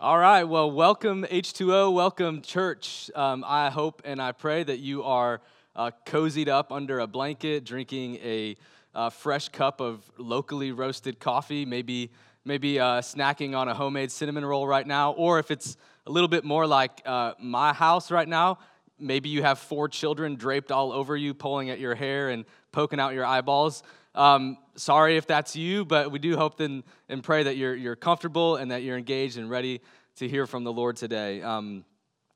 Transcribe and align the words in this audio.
All 0.00 0.16
right, 0.16 0.44
well, 0.44 0.70
welcome 0.70 1.24
H2O, 1.24 1.92
welcome 1.92 2.40
church. 2.40 3.10
Um, 3.16 3.44
I 3.44 3.68
hope 3.68 4.00
and 4.04 4.22
I 4.22 4.30
pray 4.30 4.62
that 4.62 4.78
you 4.78 5.02
are 5.02 5.40
uh, 5.74 5.90
cozied 6.06 6.46
up 6.46 6.70
under 6.70 7.00
a 7.00 7.08
blanket, 7.08 7.64
drinking 7.64 8.14
a 8.22 8.54
uh, 8.94 9.10
fresh 9.10 9.48
cup 9.48 9.80
of 9.80 10.08
locally 10.16 10.70
roasted 10.70 11.18
coffee, 11.18 11.66
maybe 11.66 12.12
maybe 12.44 12.78
uh, 12.78 13.00
snacking 13.00 13.56
on 13.56 13.66
a 13.66 13.74
homemade 13.74 14.12
cinnamon 14.12 14.44
roll 14.44 14.68
right 14.68 14.86
now, 14.86 15.10
or 15.14 15.40
if 15.40 15.50
it's 15.50 15.76
a 16.06 16.12
little 16.12 16.28
bit 16.28 16.44
more 16.44 16.64
like 16.64 17.02
uh, 17.04 17.32
my 17.40 17.72
house 17.72 18.12
right 18.12 18.28
now, 18.28 18.60
maybe 19.00 19.28
you 19.28 19.42
have 19.42 19.58
four 19.58 19.88
children 19.88 20.36
draped 20.36 20.70
all 20.70 20.92
over 20.92 21.16
you, 21.16 21.34
pulling 21.34 21.70
at 21.70 21.80
your 21.80 21.96
hair 21.96 22.28
and 22.28 22.44
poking 22.70 23.00
out 23.00 23.14
your 23.14 23.26
eyeballs. 23.26 23.82
Um, 24.14 24.58
sorry 24.78 25.16
if 25.16 25.26
that's 25.26 25.56
you, 25.56 25.84
but 25.84 26.10
we 26.10 26.18
do 26.18 26.36
hope 26.36 26.60
and, 26.60 26.84
and 27.08 27.22
pray 27.22 27.42
that 27.42 27.56
you're, 27.56 27.74
you're 27.74 27.96
comfortable 27.96 28.56
and 28.56 28.70
that 28.70 28.82
you're 28.82 28.96
engaged 28.96 29.36
and 29.36 29.50
ready 29.50 29.80
to 30.16 30.28
hear 30.28 30.46
from 30.46 30.64
the 30.64 30.72
Lord 30.72 30.96
today. 30.96 31.42
Um, 31.42 31.84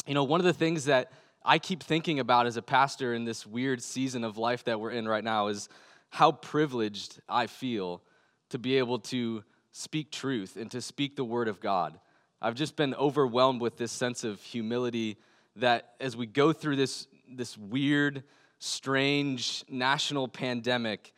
you 0.06 0.14
know, 0.14 0.24
one 0.24 0.40
of 0.40 0.44
the 0.44 0.52
things 0.52 0.86
that 0.86 1.12
I 1.44 1.58
keep 1.58 1.82
thinking 1.82 2.20
about 2.20 2.46
as 2.46 2.56
a 2.56 2.62
pastor 2.62 3.14
in 3.14 3.24
this 3.24 3.46
weird 3.46 3.82
season 3.82 4.24
of 4.24 4.38
life 4.38 4.64
that 4.64 4.80
we're 4.80 4.90
in 4.90 5.06
right 5.06 5.24
now 5.24 5.48
is 5.48 5.68
how 6.10 6.32
privileged 6.32 7.20
I 7.28 7.46
feel 7.46 8.02
to 8.50 8.58
be 8.58 8.78
able 8.78 8.98
to 8.98 9.42
speak 9.72 10.10
truth 10.10 10.56
and 10.56 10.70
to 10.70 10.80
speak 10.80 11.16
the 11.16 11.24
word 11.24 11.48
of 11.48 11.60
God. 11.60 11.98
I've 12.40 12.54
just 12.54 12.76
been 12.76 12.94
overwhelmed 12.94 13.60
with 13.60 13.76
this 13.76 13.92
sense 13.92 14.24
of 14.24 14.40
humility 14.40 15.16
that 15.56 15.94
as 16.00 16.16
we 16.16 16.26
go 16.26 16.52
through 16.52 16.76
this, 16.76 17.06
this 17.30 17.56
weird, 17.56 18.24
strange 18.58 19.64
national 19.68 20.28
pandemic, 20.28 21.12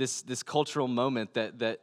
this, 0.00 0.22
this 0.22 0.42
cultural 0.42 0.88
moment, 0.88 1.34
that, 1.34 1.58
that 1.58 1.80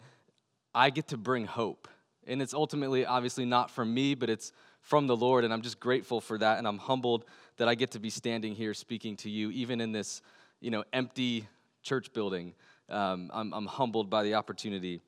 I 0.74 0.90
get 0.90 1.08
to 1.10 1.18
bring 1.18 1.46
hope. 1.46 1.88
And 2.26 2.42
it's 2.42 2.54
ultimately, 2.54 3.06
obviously, 3.06 3.46
not 3.46 3.70
from 3.70 3.94
me, 3.94 4.16
but 4.16 4.30
it's 4.30 4.52
from 4.82 5.06
the 5.06 5.16
Lord. 5.16 5.46
And 5.46 5.54
I'm 5.54 5.62
just 5.62 5.80
grateful 5.80 6.20
for 6.20 6.38
that. 6.40 6.58
And 6.58 6.68
I'm 6.68 6.80
humbled 6.80 7.26
that 7.58 7.68
I 7.68 7.76
get 7.76 7.92
to 7.92 8.00
be 8.00 8.10
standing 8.10 8.56
here 8.56 8.74
speaking 8.74 9.16
to 9.18 9.30
you, 9.30 9.52
even 9.52 9.80
in 9.80 9.92
this 9.92 10.22
you 10.60 10.72
know, 10.72 10.84
empty 10.92 11.48
church 11.84 12.12
building. 12.12 12.54
Um, 12.90 13.30
I'm, 13.34 13.54
I'm 13.54 13.66
humbled 13.68 14.10
by 14.10 14.24
the 14.24 14.34
opportunity. 14.34 15.02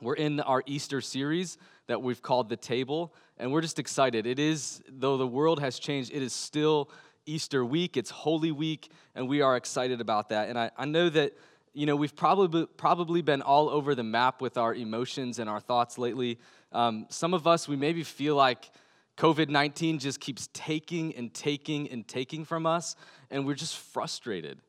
We're 0.00 0.14
in 0.14 0.40
our 0.40 0.64
Easter 0.66 1.00
series 1.00 1.58
that 1.86 2.02
we've 2.02 2.20
called 2.20 2.48
The 2.48 2.56
Table, 2.56 3.14
and 3.38 3.52
we're 3.52 3.60
just 3.60 3.78
excited. 3.78 4.26
It 4.26 4.40
is, 4.40 4.82
though 4.88 5.16
the 5.16 5.26
world 5.28 5.60
has 5.60 5.78
changed, 5.78 6.10
it 6.12 6.22
is 6.22 6.32
still 6.32 6.90
Easter 7.24 7.64
week, 7.64 7.96
it's 7.96 8.10
Holy 8.10 8.50
Week, 8.50 8.90
and 9.14 9.28
we 9.28 9.42
are 9.42 9.56
excited 9.56 10.00
about 10.00 10.30
that. 10.30 10.48
And 10.48 10.58
I, 10.58 10.72
I 10.76 10.86
know 10.86 11.08
that, 11.10 11.32
you 11.74 11.86
know, 11.86 11.96
we've 11.96 12.14
probably, 12.14 12.66
probably 12.76 13.22
been 13.22 13.42
all 13.42 13.70
over 13.70 13.94
the 13.94 14.02
map 14.02 14.40
with 14.40 14.56
our 14.58 14.74
emotions 14.74 15.38
and 15.38 15.48
our 15.48 15.60
thoughts 15.60 15.98
lately. 15.98 16.38
Um, 16.70 17.06
some 17.08 17.34
of 17.34 17.46
us, 17.46 17.66
we 17.66 17.76
maybe 17.76 18.02
feel 18.02 18.34
like 18.36 18.70
COVID 19.16 19.48
19 19.48 19.98
just 19.98 20.20
keeps 20.20 20.48
taking 20.52 21.14
and 21.16 21.32
taking 21.32 21.90
and 21.90 22.06
taking 22.06 22.44
from 22.44 22.66
us, 22.66 22.96
and 23.30 23.46
we're 23.46 23.54
just 23.54 23.76
frustrated. 23.78 24.60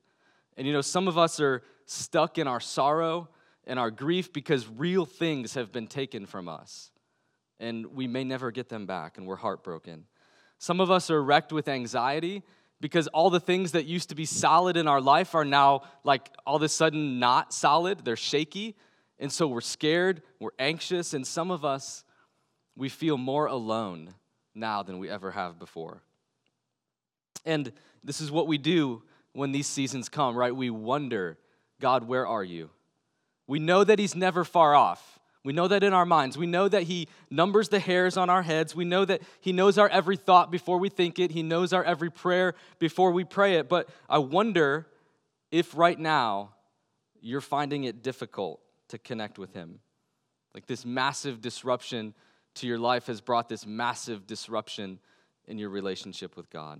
And, 0.57 0.67
you 0.67 0.73
know, 0.73 0.81
some 0.81 1.07
of 1.07 1.17
us 1.17 1.39
are 1.39 1.63
stuck 1.85 2.37
in 2.37 2.47
our 2.47 2.59
sorrow 2.59 3.29
and 3.65 3.79
our 3.79 3.91
grief 3.91 4.31
because 4.31 4.67
real 4.67 5.05
things 5.05 5.55
have 5.55 5.71
been 5.71 5.87
taken 5.87 6.25
from 6.25 6.47
us 6.47 6.91
and 7.59 7.85
we 7.87 8.07
may 8.07 8.23
never 8.23 8.51
get 8.51 8.69
them 8.69 8.85
back 8.85 9.17
and 9.17 9.25
we're 9.25 9.37
heartbroken. 9.37 10.05
Some 10.57 10.79
of 10.79 10.91
us 10.91 11.09
are 11.09 11.21
wrecked 11.21 11.51
with 11.51 11.67
anxiety 11.67 12.43
because 12.83 13.07
all 13.07 13.29
the 13.29 13.39
things 13.39 13.71
that 13.71 13.85
used 13.85 14.09
to 14.09 14.15
be 14.15 14.25
solid 14.25 14.75
in 14.75 14.89
our 14.89 14.99
life 14.99 15.35
are 15.35 15.45
now 15.45 15.83
like 16.03 16.29
all 16.45 16.57
of 16.57 16.61
a 16.63 16.67
sudden 16.67 17.17
not 17.17 17.53
solid, 17.53 18.03
they're 18.03 18.17
shaky. 18.17 18.75
And 19.19 19.31
so 19.31 19.47
we're 19.47 19.61
scared, 19.61 20.21
we're 20.37 20.49
anxious, 20.59 21.13
and 21.13 21.25
some 21.25 21.49
of 21.49 21.63
us, 21.63 22.03
we 22.75 22.89
feel 22.89 23.17
more 23.17 23.45
alone 23.45 24.13
now 24.53 24.83
than 24.83 24.99
we 24.99 25.09
ever 25.09 25.31
have 25.31 25.57
before. 25.57 26.01
And 27.45 27.71
this 28.03 28.19
is 28.19 28.29
what 28.29 28.47
we 28.47 28.57
do 28.57 29.01
when 29.31 29.53
these 29.53 29.67
seasons 29.67 30.09
come, 30.09 30.35
right? 30.35 30.53
We 30.53 30.69
wonder, 30.69 31.37
God, 31.79 32.05
where 32.05 32.27
are 32.27 32.43
you? 32.43 32.69
We 33.47 33.59
know 33.59 33.85
that 33.85 33.97
He's 33.97 34.13
never 34.13 34.43
far 34.43 34.75
off. 34.75 35.12
We 35.43 35.51
know 35.51 35.67
that 35.67 35.83
in 35.83 35.93
our 35.93 36.05
minds. 36.05 36.37
We 36.37 36.47
know 36.47 36.69
that 36.69 36.83
He 36.83 37.07
numbers 37.29 37.69
the 37.69 37.79
hairs 37.79 38.15
on 38.15 38.29
our 38.29 38.41
heads. 38.41 38.75
We 38.75 38.85
know 38.85 39.03
that 39.03 39.21
He 39.41 39.51
knows 39.51 39.77
our 39.77 39.89
every 39.89 40.15
thought 40.15 40.51
before 40.51 40.77
we 40.77 40.89
think 40.89 41.19
it. 41.19 41.31
He 41.31 41.43
knows 41.43 41.73
our 41.73 41.83
every 41.83 42.09
prayer 42.09 42.55
before 42.79 43.11
we 43.11 43.23
pray 43.23 43.55
it. 43.55 43.67
But 43.67 43.89
I 44.09 44.19
wonder 44.19 44.87
if 45.51 45.75
right 45.75 45.99
now 45.99 46.51
you're 47.19 47.41
finding 47.41 47.83
it 47.83 48.01
difficult 48.01 48.61
to 48.89 48.97
connect 48.97 49.37
with 49.37 49.53
Him. 49.53 49.79
Like 50.53 50.65
this 50.65 50.85
massive 50.85 51.41
disruption 51.41 52.13
to 52.55 52.67
your 52.67 52.79
life 52.79 53.07
has 53.07 53.19
brought 53.19 53.49
this 53.49 53.65
massive 53.65 54.25
disruption 54.25 54.99
in 55.45 55.57
your 55.57 55.69
relationship 55.69 56.37
with 56.37 56.49
God. 56.49 56.79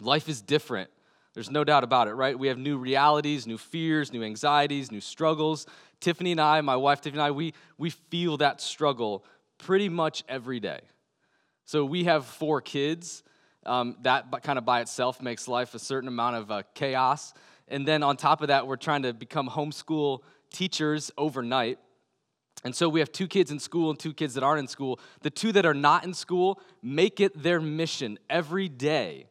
Life 0.00 0.28
is 0.28 0.40
different 0.40 0.90
there's 1.34 1.50
no 1.50 1.64
doubt 1.64 1.82
about 1.82 2.08
it, 2.08 2.12
right? 2.14 2.38
We 2.38 2.48
have 2.48 2.58
new 2.58 2.76
realities, 2.76 3.46
new 3.46 3.58
fears, 3.58 4.12
new 4.12 4.22
anxieties, 4.22 4.92
new 4.92 5.00
struggles. 5.00 5.66
Tiffany 6.00 6.32
and 6.32 6.40
I, 6.40 6.60
my 6.60 6.76
wife 6.76 7.00
Tiffany 7.00 7.20
and 7.20 7.26
I, 7.26 7.30
we, 7.30 7.54
we 7.78 7.90
feel 7.90 8.36
that 8.38 8.60
struggle 8.60 9.24
pretty 9.56 9.88
much 9.88 10.24
every 10.28 10.60
day. 10.60 10.80
So 11.64 11.84
we 11.84 12.04
have 12.04 12.26
four 12.26 12.60
kids. 12.60 13.22
Um, 13.64 13.96
that 14.02 14.42
kind 14.42 14.58
of 14.58 14.64
by 14.64 14.80
itself 14.80 15.22
makes 15.22 15.48
life 15.48 15.74
a 15.74 15.78
certain 15.78 16.08
amount 16.08 16.36
of 16.36 16.50
uh, 16.50 16.62
chaos. 16.74 17.32
And 17.68 17.86
then 17.86 18.02
on 18.02 18.16
top 18.16 18.42
of 18.42 18.48
that, 18.48 18.66
we're 18.66 18.76
trying 18.76 19.02
to 19.02 19.14
become 19.14 19.48
homeschool 19.48 20.20
teachers 20.52 21.10
overnight. 21.16 21.78
And 22.64 22.74
so 22.74 22.88
we 22.88 23.00
have 23.00 23.10
two 23.10 23.26
kids 23.26 23.50
in 23.50 23.58
school 23.58 23.90
and 23.90 23.98
two 23.98 24.12
kids 24.12 24.34
that 24.34 24.42
aren't 24.42 24.60
in 24.60 24.68
school. 24.68 25.00
The 25.22 25.30
two 25.30 25.52
that 25.52 25.64
are 25.64 25.74
not 25.74 26.04
in 26.04 26.12
school 26.12 26.60
make 26.82 27.20
it 27.20 27.42
their 27.42 27.60
mission 27.60 28.18
every 28.28 28.68
day 28.68 29.28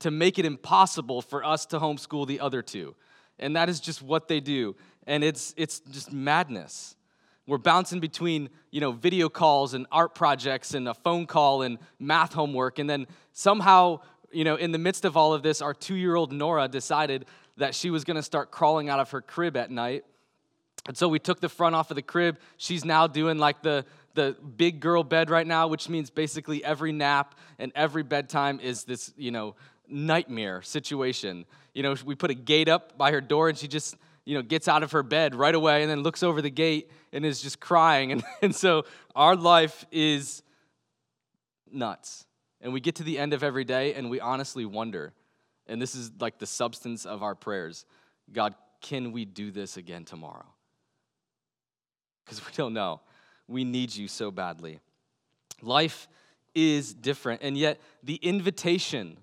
to 0.00 0.10
make 0.10 0.38
it 0.38 0.44
impossible 0.44 1.22
for 1.22 1.44
us 1.44 1.66
to 1.66 1.78
homeschool 1.78 2.26
the 2.26 2.40
other 2.40 2.62
two. 2.62 2.94
And 3.38 3.56
that 3.56 3.68
is 3.68 3.80
just 3.80 4.02
what 4.02 4.28
they 4.28 4.40
do. 4.40 4.76
And 5.06 5.24
it's, 5.24 5.54
it's 5.56 5.80
just 5.80 6.12
madness. 6.12 6.96
We're 7.46 7.58
bouncing 7.58 8.00
between, 8.00 8.48
you 8.70 8.80
know, 8.80 8.92
video 8.92 9.28
calls 9.28 9.74
and 9.74 9.86
art 9.92 10.14
projects 10.14 10.72
and 10.72 10.88
a 10.88 10.94
phone 10.94 11.26
call 11.26 11.62
and 11.62 11.78
math 11.98 12.32
homework. 12.32 12.78
And 12.78 12.88
then 12.88 13.06
somehow, 13.32 14.00
you 14.32 14.44
know, 14.44 14.56
in 14.56 14.72
the 14.72 14.78
midst 14.78 15.04
of 15.04 15.16
all 15.16 15.34
of 15.34 15.42
this, 15.42 15.60
our 15.60 15.74
two 15.74 15.94
year 15.94 16.14
old 16.14 16.32
Nora 16.32 16.68
decided 16.68 17.26
that 17.56 17.74
she 17.74 17.90
was 17.90 18.04
going 18.04 18.16
to 18.16 18.22
start 18.22 18.50
crawling 18.50 18.88
out 18.88 18.98
of 18.98 19.10
her 19.10 19.20
crib 19.20 19.56
at 19.56 19.70
night. 19.70 20.04
And 20.86 20.96
so 20.96 21.08
we 21.08 21.18
took 21.18 21.40
the 21.40 21.48
front 21.48 21.74
off 21.74 21.90
of 21.90 21.96
the 21.96 22.02
crib. 22.02 22.38
She's 22.56 22.84
now 22.84 23.06
doing 23.06 23.38
like 23.38 23.62
the, 23.62 23.84
the 24.14 24.36
big 24.56 24.80
girl 24.80 25.02
bed 25.02 25.30
right 25.30 25.46
now, 25.46 25.66
which 25.68 25.88
means 25.88 26.10
basically 26.10 26.64
every 26.64 26.92
nap 26.92 27.34
and 27.58 27.72
every 27.74 28.02
bedtime 28.02 28.60
is 28.60 28.84
this, 28.84 29.12
you 29.16 29.30
know, 29.30 29.54
nightmare 29.88 30.62
situation. 30.62 31.44
You 31.74 31.82
know, 31.82 31.94
we 32.04 32.14
put 32.14 32.30
a 32.30 32.34
gate 32.34 32.68
up 32.68 32.96
by 32.96 33.12
her 33.12 33.20
door 33.20 33.48
and 33.48 33.58
she 33.58 33.68
just, 33.68 33.96
you 34.24 34.34
know, 34.34 34.42
gets 34.42 34.68
out 34.68 34.82
of 34.82 34.92
her 34.92 35.02
bed 35.02 35.34
right 35.34 35.54
away 35.54 35.82
and 35.82 35.90
then 35.90 36.02
looks 36.02 36.22
over 36.22 36.40
the 36.40 36.50
gate 36.50 36.90
and 37.12 37.24
is 37.24 37.40
just 37.40 37.60
crying. 37.60 38.10
And, 38.12 38.24
and 38.42 38.54
so 38.54 38.84
our 39.14 39.36
life 39.36 39.84
is 39.90 40.42
nuts. 41.70 42.26
And 42.60 42.72
we 42.72 42.80
get 42.80 42.96
to 42.96 43.02
the 43.02 43.18
end 43.18 43.32
of 43.32 43.42
every 43.42 43.64
day 43.64 43.94
and 43.94 44.08
we 44.08 44.20
honestly 44.20 44.64
wonder, 44.64 45.12
and 45.66 45.80
this 45.80 45.94
is 45.94 46.10
like 46.20 46.38
the 46.38 46.46
substance 46.46 47.04
of 47.06 47.22
our 47.22 47.34
prayers 47.34 47.84
God, 48.32 48.54
can 48.80 49.12
we 49.12 49.24
do 49.24 49.50
this 49.50 49.76
again 49.76 50.04
tomorrow? 50.04 50.46
Because 52.24 52.44
we 52.44 52.52
don't 52.56 52.72
know. 52.72 53.00
We 53.46 53.64
need 53.64 53.94
you 53.94 54.08
so 54.08 54.30
badly. 54.30 54.80
Life 55.60 56.08
is 56.54 56.94
different, 56.94 57.42
and 57.42 57.58
yet 57.58 57.80
the 58.02 58.16
invitation 58.16 59.18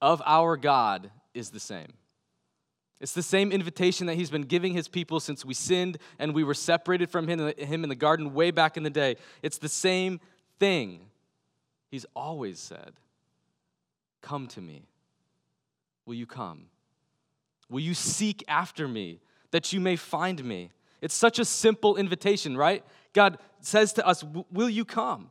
of 0.00 0.22
our 0.24 0.56
God 0.56 1.10
is 1.34 1.50
the 1.50 1.60
same. 1.60 1.92
It's 3.00 3.12
the 3.12 3.22
same 3.22 3.52
invitation 3.52 4.06
that 4.06 4.14
he's 4.14 4.30
been 4.30 4.42
giving 4.42 4.72
his 4.72 4.88
people 4.88 5.20
since 5.20 5.44
we 5.44 5.52
sinned 5.52 5.98
and 6.18 6.34
we 6.34 6.44
were 6.44 6.54
separated 6.54 7.10
from 7.10 7.28
him 7.28 7.40
in 7.84 7.88
the 7.88 7.94
garden 7.94 8.32
way 8.32 8.50
back 8.50 8.76
in 8.76 8.82
the 8.82 8.90
day. 8.90 9.16
It's 9.42 9.58
the 9.58 9.68
same 9.68 10.18
thing. 10.58 11.00
He's 11.90 12.06
always 12.14 12.58
said, 12.58 12.92
Come 14.22 14.46
to 14.48 14.60
me. 14.60 14.82
Will 16.06 16.14
you 16.14 16.26
come? 16.26 16.66
Will 17.68 17.80
you 17.80 17.94
seek 17.94 18.42
after 18.48 18.88
me 18.88 19.20
that 19.50 19.72
you 19.72 19.80
may 19.80 19.96
find 19.96 20.42
me? 20.42 20.70
It's 21.00 21.14
such 21.14 21.38
a 21.38 21.44
simple 21.44 21.96
invitation, 21.96 22.56
right? 22.56 22.82
God 23.12 23.38
says 23.60 23.92
to 23.94 24.06
us, 24.06 24.24
Will 24.50 24.70
you 24.70 24.84
come? 24.84 25.30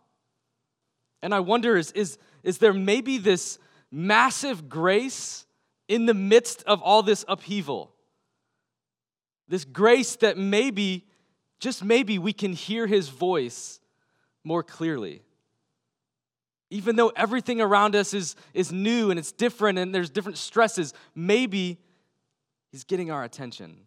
And 1.22 1.34
I 1.34 1.40
wonder 1.40 1.76
is, 1.76 1.92
is, 1.94 2.20
is 2.44 2.60
there 2.60 2.74
maybe 2.74 3.18
this 3.18 3.58
massive 3.96 4.68
grace 4.68 5.46
in 5.88 6.06
the 6.06 6.14
midst 6.14 6.64
of 6.64 6.82
all 6.82 7.02
this 7.02 7.24
upheaval. 7.30 7.94
This 9.48 9.64
grace 9.64 10.18
that 10.18 10.38
maybe, 10.38 11.06
just 11.60 11.82
maybe, 11.82 12.20
we 12.20 12.34
can 12.34 12.52
hear 12.52 12.88
his 12.88 13.08
voice 13.08 13.80
more 14.44 14.64
clearly. 14.64 15.22
Even 16.70 16.98
though 16.98 17.10
everything 17.16 17.62
around 17.62 17.96
us 17.96 18.14
is, 18.14 18.36
is 18.54 18.72
new 18.72 19.12
and 19.12 19.18
it's 19.18 19.32
different 19.32 19.80
and 19.80 19.96
there's 19.96 20.10
different 20.10 20.38
stresses, 20.38 20.94
maybe 21.14 21.78
he's 22.72 22.84
getting 22.84 23.12
our 23.12 23.24
attention. 23.24 23.78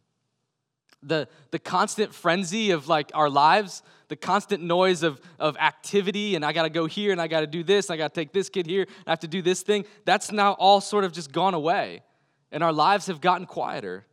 The, 1.03 1.29
the 1.51 1.59
constant 1.59 2.15
frenzy 2.15 2.71
of 2.71 2.89
like 2.89 3.11
our 3.15 3.31
lives, 3.31 3.83
the 4.09 4.17
constant 4.17 4.63
noise 4.63 5.03
of, 5.03 5.21
of 5.39 5.57
activity, 5.57 6.35
and 6.35 6.45
I 6.45 6.53
gotta 6.53 6.71
go 6.71 6.87
here 6.87 7.13
and 7.13 7.21
I 7.21 7.29
gotta 7.29 7.47
do 7.47 7.63
this, 7.63 7.89
and 7.89 7.95
I 7.95 7.97
gotta 7.97 8.15
take 8.15 8.33
this 8.33 8.49
kid 8.49 8.67
here, 8.67 8.87
I 9.07 9.11
have 9.11 9.21
to 9.21 9.29
do 9.29 9.43
this 9.43 9.63
thing, 9.63 9.85
that's 10.05 10.33
now 10.33 10.53
all 10.53 10.81
sort 10.81 11.05
of 11.05 11.13
just 11.13 11.33
gone 11.33 11.55
away. 11.55 12.03
And 12.51 12.63
our 12.63 12.73
lives 12.73 13.07
have 13.07 13.21
gotten 13.21 13.47
quieter. 13.47 14.07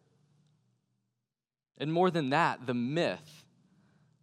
And 1.78 1.92
more 1.92 2.12
than 2.12 2.30
that, 2.30 2.66
the 2.66 2.74
myth 2.74 3.46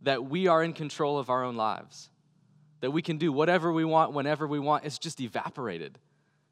that 0.03 0.25
we 0.25 0.47
are 0.47 0.63
in 0.63 0.73
control 0.73 1.19
of 1.19 1.31
our 1.31 1.45
own 1.45 1.57
lives, 1.57 2.11
that 2.81 2.91
we 2.91 3.03
can 3.03 3.17
do 3.17 3.33
whatever 3.33 3.73
we 3.73 3.85
want 3.85 4.13
whenever 4.13 4.47
we 4.47 4.59
want, 4.59 4.85
it's 4.85 4.99
just 4.99 5.21
evaporated. 5.21 5.99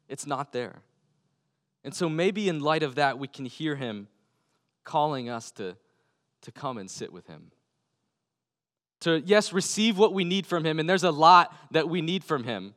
It's 0.07 0.25
not 0.25 0.51
there. 0.51 0.81
And 1.83 1.93
so 1.93 2.07
maybe 2.09 2.47
in 2.49 2.59
light 2.59 2.83
of 2.83 2.95
that, 2.95 3.19
we 3.19 3.27
can 3.27 3.45
hear 3.45 3.75
him 3.75 4.07
calling 4.83 5.29
us 5.29 5.51
to 5.51 5.75
to 6.41 6.51
come 6.51 6.77
and 6.77 6.89
sit 6.89 7.11
with 7.11 7.27
Him. 7.27 7.51
To, 9.01 9.21
yes, 9.25 9.51
receive 9.51 9.97
what 9.97 10.13
we 10.13 10.23
need 10.23 10.45
from 10.45 10.63
Him, 10.63 10.79
and 10.79 10.89
there's 10.89 11.03
a 11.03 11.11
lot 11.11 11.55
that 11.71 11.89
we 11.89 12.01
need 12.01 12.23
from 12.23 12.43
Him. 12.43 12.75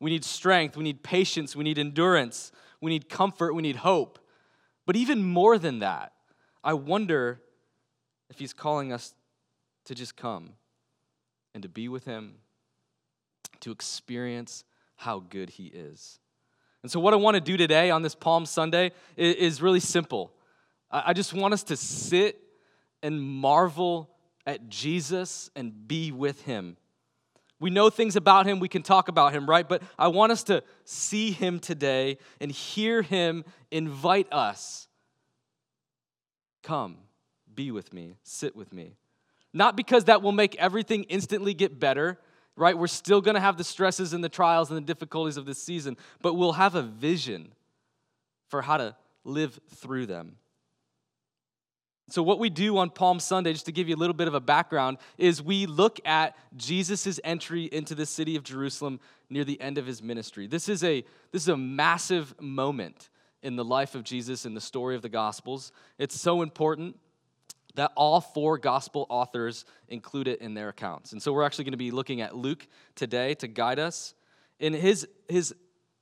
We 0.00 0.10
need 0.10 0.24
strength, 0.24 0.76
we 0.76 0.84
need 0.84 1.02
patience, 1.02 1.56
we 1.56 1.64
need 1.64 1.78
endurance, 1.78 2.52
we 2.80 2.90
need 2.90 3.08
comfort, 3.08 3.54
we 3.54 3.62
need 3.62 3.76
hope. 3.76 4.18
But 4.86 4.96
even 4.96 5.24
more 5.24 5.58
than 5.58 5.78
that, 5.80 6.12
I 6.62 6.74
wonder 6.74 7.40
if 8.30 8.38
He's 8.38 8.52
calling 8.52 8.92
us 8.92 9.14
to 9.86 9.94
just 9.94 10.16
come 10.16 10.50
and 11.54 11.62
to 11.62 11.68
be 11.68 11.88
with 11.88 12.04
Him, 12.04 12.36
to 13.60 13.70
experience 13.70 14.64
how 14.96 15.20
good 15.20 15.50
He 15.50 15.66
is. 15.66 16.18
And 16.82 16.90
so, 16.90 17.00
what 17.00 17.14
I 17.14 17.16
want 17.16 17.36
to 17.36 17.40
do 17.40 17.56
today 17.56 17.90
on 17.90 18.02
this 18.02 18.14
Palm 18.14 18.44
Sunday 18.44 18.92
is 19.16 19.62
really 19.62 19.80
simple. 19.80 20.32
I 20.90 21.14
just 21.14 21.32
want 21.32 21.54
us 21.54 21.62
to 21.64 21.76
sit 21.76 22.38
and 23.04 23.22
marvel 23.22 24.10
at 24.46 24.68
Jesus 24.68 25.50
and 25.54 25.86
be 25.86 26.10
with 26.10 26.42
him. 26.42 26.76
We 27.60 27.70
know 27.70 27.88
things 27.90 28.16
about 28.16 28.46
him, 28.46 28.58
we 28.58 28.68
can 28.68 28.82
talk 28.82 29.08
about 29.08 29.32
him, 29.32 29.48
right? 29.48 29.68
But 29.68 29.82
I 29.96 30.08
want 30.08 30.32
us 30.32 30.42
to 30.44 30.64
see 30.84 31.30
him 31.30 31.60
today 31.60 32.18
and 32.40 32.50
hear 32.50 33.02
him 33.02 33.44
invite 33.70 34.26
us 34.32 34.88
come, 36.62 36.96
be 37.54 37.70
with 37.70 37.92
me, 37.92 38.16
sit 38.22 38.56
with 38.56 38.72
me. 38.72 38.96
Not 39.52 39.76
because 39.76 40.06
that 40.06 40.22
will 40.22 40.32
make 40.32 40.56
everything 40.56 41.04
instantly 41.04 41.52
get 41.54 41.78
better, 41.78 42.18
right? 42.56 42.76
We're 42.76 42.86
still 42.86 43.20
gonna 43.20 43.40
have 43.40 43.58
the 43.58 43.64
stresses 43.64 44.14
and 44.14 44.24
the 44.24 44.28
trials 44.28 44.70
and 44.70 44.76
the 44.78 44.82
difficulties 44.82 45.36
of 45.36 45.44
this 45.44 45.62
season, 45.62 45.96
but 46.22 46.34
we'll 46.34 46.54
have 46.54 46.74
a 46.74 46.82
vision 46.82 47.52
for 48.48 48.62
how 48.62 48.78
to 48.78 48.96
live 49.24 49.60
through 49.76 50.06
them. 50.06 50.36
So, 52.10 52.22
what 52.22 52.38
we 52.38 52.50
do 52.50 52.76
on 52.76 52.90
Palm 52.90 53.18
Sunday, 53.18 53.52
just 53.52 53.64
to 53.66 53.72
give 53.72 53.88
you 53.88 53.94
a 53.94 53.96
little 53.96 54.14
bit 54.14 54.28
of 54.28 54.34
a 54.34 54.40
background, 54.40 54.98
is 55.16 55.42
we 55.42 55.64
look 55.64 55.98
at 56.04 56.36
Jesus' 56.56 57.18
entry 57.24 57.64
into 57.64 57.94
the 57.94 58.04
city 58.04 58.36
of 58.36 58.42
Jerusalem 58.42 59.00
near 59.30 59.44
the 59.44 59.60
end 59.60 59.78
of 59.78 59.86
his 59.86 60.02
ministry. 60.02 60.46
This 60.46 60.68
is 60.68 60.84
a, 60.84 61.02
this 61.32 61.42
is 61.42 61.48
a 61.48 61.56
massive 61.56 62.38
moment 62.40 63.08
in 63.42 63.56
the 63.56 63.64
life 63.64 63.94
of 63.94 64.04
Jesus 64.04 64.44
in 64.44 64.54
the 64.54 64.60
story 64.60 64.96
of 64.96 65.02
the 65.02 65.08
Gospels. 65.08 65.72
It's 65.98 66.20
so 66.20 66.42
important 66.42 66.96
that 67.74 67.92
all 67.96 68.20
four 68.20 68.58
gospel 68.58 69.06
authors 69.08 69.64
include 69.88 70.28
it 70.28 70.40
in 70.40 70.54
their 70.54 70.68
accounts. 70.68 71.12
And 71.12 71.22
so 71.22 71.32
we're 71.32 71.42
actually 71.42 71.64
going 71.64 71.72
to 71.72 71.78
be 71.78 71.90
looking 71.90 72.20
at 72.20 72.36
Luke 72.36 72.66
today 72.94 73.34
to 73.34 73.48
guide 73.48 73.78
us. 73.78 74.14
And 74.60 74.74
his, 74.74 75.08
his 75.28 75.54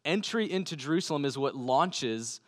entry 0.05 0.51
into 0.51 0.77
Jerusalem 0.77 1.25
is 1.25 1.39
what 1.39 1.57
launches 1.57 2.41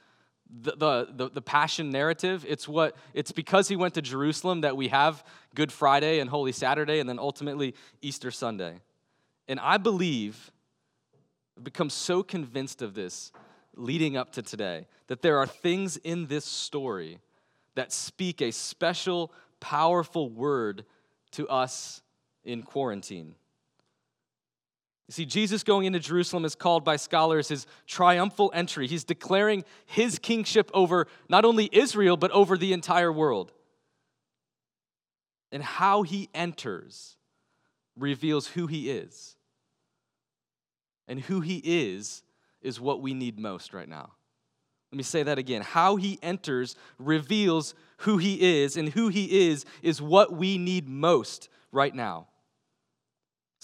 the, 0.62 1.08
the, 1.16 1.30
the, 1.30 1.42
passion 1.42 1.90
narrative 1.90 2.44
it's 2.48 2.68
what 2.68 2.96
it's 3.12 3.32
because 3.32 3.68
he 3.68 3.76
went 3.76 3.94
to 3.94 4.02
jerusalem 4.02 4.60
that 4.60 4.76
we 4.76 4.88
have 4.88 5.24
good 5.54 5.72
friday 5.72 6.20
and 6.20 6.30
holy 6.30 6.52
saturday 6.52 7.00
and 7.00 7.08
then 7.08 7.18
ultimately 7.18 7.74
easter 8.02 8.30
sunday. 8.30 8.80
And 9.48 9.58
i 9.60 9.76
believe 9.76 10.52
i've 11.56 11.64
become 11.64 11.90
so 11.90 12.22
convinced 12.22 12.82
of 12.82 12.94
this 12.94 13.32
leading 13.74 14.16
up 14.16 14.32
to 14.32 14.42
today 14.42 14.86
that 15.08 15.22
there 15.22 15.38
are 15.38 15.46
things 15.46 15.96
in 15.98 16.26
this 16.26 16.44
story 16.44 17.18
that 17.74 17.92
speak 17.92 18.40
a 18.40 18.52
special 18.52 19.32
powerful 19.58 20.30
word 20.30 20.84
to 21.32 21.48
us 21.48 22.00
in 22.44 22.62
quarantine 22.62 23.34
you 25.08 25.12
see, 25.12 25.26
Jesus 25.26 25.62
going 25.62 25.84
into 25.84 25.98
Jerusalem 25.98 26.46
is 26.46 26.54
called 26.54 26.82
by 26.82 26.96
scholars 26.96 27.48
his 27.48 27.66
triumphal 27.86 28.50
entry. 28.54 28.86
He's 28.86 29.04
declaring 29.04 29.64
his 29.84 30.18
kingship 30.18 30.70
over 30.72 31.06
not 31.28 31.44
only 31.44 31.68
Israel, 31.72 32.16
but 32.16 32.30
over 32.30 32.56
the 32.56 32.72
entire 32.72 33.12
world. 33.12 33.52
And 35.52 35.62
how 35.62 36.02
he 36.02 36.30
enters 36.34 37.16
reveals 37.96 38.48
who 38.48 38.66
he 38.66 38.90
is. 38.90 39.36
And 41.06 41.20
who 41.20 41.42
he 41.42 41.60
is 41.62 42.22
is 42.62 42.80
what 42.80 43.02
we 43.02 43.12
need 43.12 43.38
most 43.38 43.74
right 43.74 43.88
now. 43.88 44.12
Let 44.90 44.96
me 44.96 45.02
say 45.02 45.22
that 45.24 45.38
again. 45.38 45.60
How 45.60 45.96
he 45.96 46.18
enters 46.22 46.76
reveals 46.98 47.74
who 47.98 48.16
he 48.16 48.62
is, 48.62 48.76
and 48.76 48.88
who 48.88 49.08
he 49.08 49.48
is 49.50 49.66
is 49.82 50.00
what 50.00 50.32
we 50.32 50.56
need 50.56 50.88
most 50.88 51.48
right 51.72 51.94
now. 51.94 52.28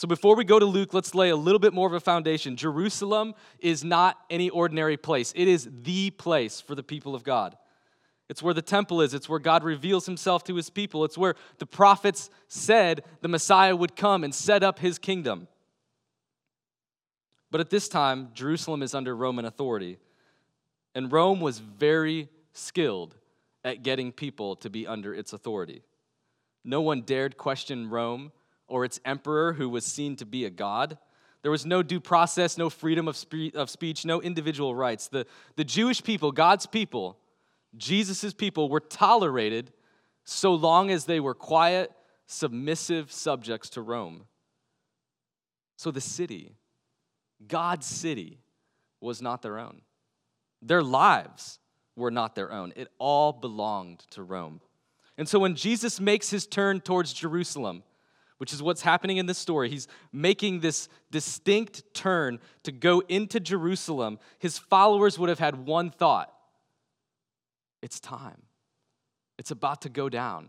So 0.01 0.09
before 0.09 0.35
we 0.35 0.45
go 0.45 0.59
to 0.59 0.65
Luke, 0.65 0.95
let's 0.95 1.15
lay 1.15 1.29
a 1.29 1.37
little 1.37 1.59
bit 1.59 1.75
more 1.75 1.87
of 1.87 1.93
a 1.93 2.01
foundation. 2.01 2.57
Jerusalem 2.57 3.35
is 3.59 3.85
not 3.85 4.19
any 4.31 4.49
ordinary 4.49 4.97
place, 4.97 5.31
it 5.37 5.47
is 5.47 5.69
the 5.71 6.09
place 6.09 6.59
for 6.59 6.75
the 6.75 6.83
people 6.83 7.15
of 7.15 7.23
God. 7.23 7.55
It's 8.31 8.43
where 8.43 8.55
the 8.55 8.63
temple 8.63 9.03
is. 9.03 9.13
It's 9.13 9.29
where 9.29 9.39
God 9.39 9.63
reveals 9.63 10.07
himself 10.07 10.43
to 10.45 10.55
his 10.55 10.71
people. 10.71 11.05
It's 11.05 11.19
where 11.19 11.35
the 11.59 11.67
prophets 11.67 12.31
said 12.49 13.05
the 13.21 13.29
Messiah 13.29 13.77
would 13.77 13.95
come 13.95 14.25
and 14.25 14.35
set 14.35 14.63
up 14.63 14.79
his 14.79 14.99
kingdom. 14.99 15.49
But 17.51 17.61
at 17.61 17.69
this 17.69 17.87
time, 17.87 18.31
Jerusalem 18.33 18.83
is 18.83 18.95
under 18.95 19.15
Roman 19.15 19.45
authority. 19.45 19.99
And 20.95 21.13
Rome 21.13 21.43
was 21.43 21.59
very 21.59 22.31
skilled 22.55 23.17
at 23.67 23.83
getting 23.83 24.13
people 24.13 24.57
to 24.57 24.71
be 24.71 24.87
under 24.87 25.13
its 25.13 25.35
authority. 25.35 25.83
No 26.65 26.81
one 26.81 27.03
dared 27.03 27.37
question 27.37 27.91
Rome 27.91 28.33
or 28.71 28.85
its 28.85 29.01
emperor 29.05 29.53
who 29.53 29.69
was 29.69 29.85
seen 29.85 30.17
to 30.17 30.25
be 30.25 30.45
a 30.47 30.51
god. 30.51 30.97
There 31.43 31.51
was 31.51 31.67
no 31.67 31.83
due 31.83 32.01
process, 32.01 32.57
no 32.57 32.71
freedom 32.71 33.09
of, 33.09 33.17
spe- 33.17 33.55
of 33.55 33.69
speech, 33.69 34.05
no 34.05 34.23
individual 34.23 34.75
rights. 34.75 35.09
The, 35.09 35.27
the 35.57 35.65
Jewish 35.65 36.03
people, 36.03 36.33
God's 36.33 36.67
people, 36.67 37.19
Jesus' 37.77 38.33
people, 38.33 38.69
were 38.69 38.81
tolerated 38.81 39.73
so 40.25 40.55
long 40.55 40.91
as 40.91 41.05
they 41.05 41.19
were 41.19 41.35
quiet, 41.35 41.91
submissive 42.27 43.11
subjects 43.11 43.71
to 43.71 43.83
Rome. 43.83 44.25
So 45.77 45.91
the 45.91 46.01
city, 46.01 46.53
God's 47.47 47.87
city, 47.87 48.39
was 49.01 49.21
not 49.21 49.43
their 49.43 49.59
own. 49.59 49.81
Their 50.63 50.83
lives 50.83 51.59
were 51.97 52.11
not 52.11 52.35
their 52.35 52.53
own. 52.53 52.73
It 52.77 52.89
all 52.99 53.33
belonged 53.33 54.01
to 54.11 54.23
Rome. 54.23 54.61
And 55.17 55.29
so 55.29 55.39
when 55.39 55.55
Jesus 55.55 56.01
makes 56.01 56.31
his 56.31 56.47
turn 56.47 56.81
towards 56.81 57.13
Jerusalem, 57.13 57.83
which 58.41 58.55
is 58.55 58.63
what's 58.63 58.81
happening 58.81 59.19
in 59.19 59.27
this 59.27 59.37
story. 59.37 59.69
He's 59.69 59.87
making 60.15 60.61
this 60.61 60.89
distinct 61.11 61.83
turn 61.93 62.39
to 62.63 62.73
go 62.73 63.01
into 63.01 63.39
Jerusalem. 63.39 64.19
His 64.39 64.57
followers 64.57 65.19
would 65.19 65.29
have 65.29 65.39
had 65.39 65.67
one 65.67 65.91
thought 65.91 66.33
it's 67.83 68.01
time, 68.01 68.41
it's 69.39 69.51
about 69.51 69.83
to 69.83 69.91
go 69.91 70.09
down. 70.09 70.49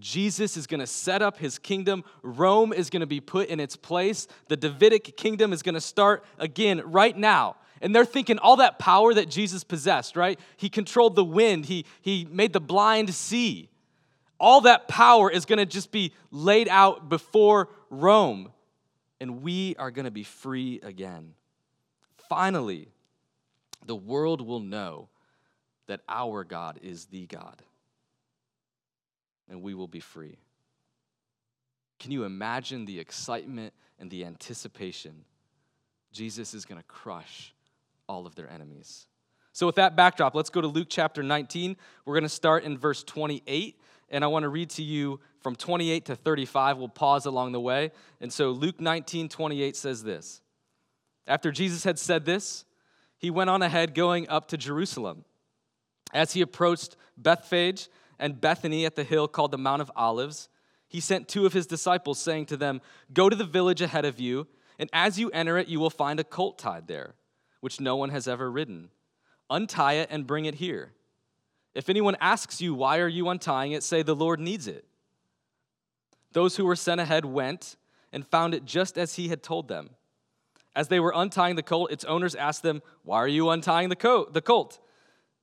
Jesus 0.00 0.56
is 0.56 0.66
going 0.66 0.80
to 0.80 0.88
set 0.88 1.22
up 1.22 1.38
his 1.38 1.56
kingdom. 1.56 2.02
Rome 2.22 2.72
is 2.72 2.90
going 2.90 3.00
to 3.00 3.06
be 3.06 3.20
put 3.20 3.48
in 3.48 3.60
its 3.60 3.76
place. 3.76 4.26
The 4.48 4.56
Davidic 4.56 5.16
kingdom 5.16 5.52
is 5.52 5.62
going 5.62 5.74
to 5.74 5.80
start 5.80 6.24
again 6.38 6.82
right 6.84 7.16
now. 7.16 7.56
And 7.80 7.94
they're 7.94 8.04
thinking 8.04 8.38
all 8.38 8.56
that 8.56 8.78
power 8.78 9.14
that 9.14 9.28
Jesus 9.28 9.62
possessed, 9.64 10.16
right? 10.16 10.38
He 10.56 10.68
controlled 10.68 11.14
the 11.14 11.24
wind, 11.24 11.66
he, 11.66 11.86
he 12.02 12.26
made 12.28 12.52
the 12.52 12.60
blind 12.60 13.14
see 13.14 13.69
all 14.40 14.62
that 14.62 14.88
power 14.88 15.30
is 15.30 15.44
going 15.44 15.58
to 15.58 15.66
just 15.66 15.92
be 15.92 16.14
laid 16.30 16.66
out 16.68 17.08
before 17.08 17.68
Rome, 17.90 18.50
and 19.20 19.42
we 19.42 19.76
are 19.78 19.90
going 19.90 20.06
to 20.06 20.10
be 20.10 20.24
free 20.24 20.80
again. 20.82 21.34
Finally, 22.28 22.88
the 23.84 23.94
world 23.94 24.40
will 24.40 24.60
know 24.60 25.08
that 25.86 26.00
our 26.08 26.42
God 26.42 26.80
is 26.82 27.04
the 27.06 27.26
God, 27.26 27.62
and 29.48 29.62
we 29.62 29.74
will 29.74 29.88
be 29.88 30.00
free. 30.00 30.38
Can 31.98 32.10
you 32.10 32.24
imagine 32.24 32.86
the 32.86 32.98
excitement 32.98 33.74
and 33.98 34.10
the 34.10 34.24
anticipation? 34.24 35.24
Jesus 36.12 36.54
is 36.54 36.64
going 36.64 36.80
to 36.80 36.86
crush 36.86 37.54
all 38.08 38.26
of 38.26 38.34
their 38.34 38.50
enemies. 38.50 39.06
So, 39.52 39.66
with 39.66 39.74
that 39.74 39.96
backdrop, 39.96 40.34
let's 40.34 40.48
go 40.48 40.60
to 40.60 40.66
Luke 40.66 40.86
chapter 40.88 41.22
19. 41.22 41.76
We're 42.04 42.14
going 42.14 42.22
to 42.22 42.28
start 42.28 42.64
in 42.64 42.78
verse 42.78 43.02
28 43.02 43.78
and 44.10 44.24
I 44.24 44.26
want 44.26 44.42
to 44.42 44.48
read 44.48 44.70
to 44.70 44.82
you 44.82 45.20
from 45.40 45.56
28 45.56 46.06
to 46.06 46.16
35. 46.16 46.78
We'll 46.78 46.88
pause 46.88 47.26
along 47.26 47.52
the 47.52 47.60
way. 47.60 47.92
And 48.20 48.32
so 48.32 48.50
Luke 48.50 48.80
19, 48.80 49.28
28 49.28 49.76
says 49.76 50.02
this 50.02 50.40
After 51.26 51.52
Jesus 51.52 51.84
had 51.84 51.98
said 51.98 52.24
this, 52.24 52.64
he 53.16 53.30
went 53.30 53.50
on 53.50 53.62
ahead 53.62 53.94
going 53.94 54.28
up 54.28 54.48
to 54.48 54.56
Jerusalem. 54.56 55.24
As 56.12 56.32
he 56.32 56.40
approached 56.40 56.96
Bethphage 57.16 57.88
and 58.18 58.40
Bethany 58.40 58.84
at 58.84 58.96
the 58.96 59.04
hill 59.04 59.28
called 59.28 59.52
the 59.52 59.58
Mount 59.58 59.82
of 59.82 59.92
Olives, 59.94 60.48
he 60.88 61.00
sent 61.00 61.28
two 61.28 61.46
of 61.46 61.52
his 61.52 61.68
disciples, 61.68 62.18
saying 62.18 62.46
to 62.46 62.56
them, 62.56 62.80
Go 63.12 63.28
to 63.28 63.36
the 63.36 63.44
village 63.44 63.80
ahead 63.80 64.04
of 64.04 64.18
you, 64.18 64.48
and 64.78 64.90
as 64.92 65.20
you 65.20 65.30
enter 65.30 65.56
it, 65.56 65.68
you 65.68 65.78
will 65.78 65.90
find 65.90 66.18
a 66.18 66.24
colt 66.24 66.58
tied 66.58 66.88
there, 66.88 67.14
which 67.60 67.80
no 67.80 67.94
one 67.94 68.08
has 68.08 68.26
ever 68.26 68.50
ridden. 68.50 68.88
Untie 69.48 69.94
it 69.94 70.08
and 70.10 70.26
bring 70.26 70.46
it 70.46 70.56
here. 70.56 70.92
If 71.74 71.88
anyone 71.88 72.16
asks 72.20 72.60
you, 72.60 72.74
Why 72.74 72.98
are 72.98 73.08
you 73.08 73.28
untying 73.28 73.72
it? 73.72 73.82
say, 73.82 74.02
The 74.02 74.14
Lord 74.16 74.40
needs 74.40 74.66
it. 74.66 74.84
Those 76.32 76.56
who 76.56 76.64
were 76.64 76.76
sent 76.76 77.00
ahead 77.00 77.24
went 77.24 77.76
and 78.12 78.26
found 78.26 78.54
it 78.54 78.64
just 78.64 78.98
as 78.98 79.14
he 79.14 79.28
had 79.28 79.42
told 79.42 79.68
them. 79.68 79.90
As 80.74 80.88
they 80.88 81.00
were 81.00 81.12
untying 81.14 81.56
the 81.56 81.62
colt, 81.62 81.90
its 81.90 82.04
owners 82.04 82.34
asked 82.34 82.62
them, 82.62 82.82
Why 83.02 83.18
are 83.18 83.28
you 83.28 83.50
untying 83.50 83.88
the 83.88 83.96
colt? 83.96 84.78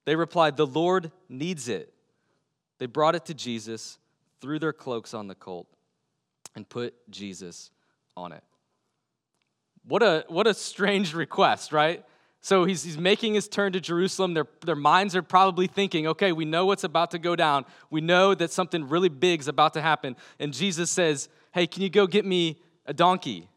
They 0.06 0.16
replied, 0.16 0.56
The 0.56 0.66
Lord 0.66 1.12
needs 1.28 1.68
it. 1.68 1.94
They 2.80 2.86
brought 2.86 3.16
it 3.16 3.26
to 3.26 3.34
Jesus, 3.34 3.98
threw 4.40 4.60
their 4.60 4.74
cloaks 4.74 5.14
on 5.14 5.28
the 5.28 5.36
colt, 5.36 5.68
and 6.56 6.68
put 6.68 6.94
Jesus 7.10 7.72
on 8.16 8.32
it. 8.32 8.44
What 9.88 10.04
a, 10.04 10.26
what 10.28 10.48
a 10.48 10.54
strange 10.54 11.14
request, 11.14 11.72
right? 11.72 12.04
So 12.42 12.66
he's, 12.66 12.84
he's 12.84 12.98
making 12.98 13.34
his 13.34 13.48
turn 13.48 13.74
to 13.74 13.82
Jerusalem. 13.82 14.34
Their, 14.34 14.48
their 14.66 14.76
minds 14.76 15.16
are 15.16 15.22
probably 15.22 15.68
thinking, 15.68 16.08
okay, 16.08 16.32
we 16.32 16.46
know 16.46 16.66
what's 16.66 16.84
about 16.84 17.12
to 17.12 17.20
go 17.20 17.36
down. 17.36 17.66
We 17.90 18.02
know 18.02 18.36
that 18.36 18.52
something 18.52 18.88
really 18.88 19.10
big 19.10 19.40
is 19.40 19.48
about 19.48 19.74
to 19.74 19.82
happen. 19.82 20.16
And 20.40 20.54
Jesus 20.54 20.90
says, 20.90 21.30
hey, 21.52 21.68
can 21.68 21.82
you 21.84 21.90
go 21.90 22.08
get 22.08 22.26
me 22.26 22.58
a 22.86 22.94
donkey? 22.94 23.50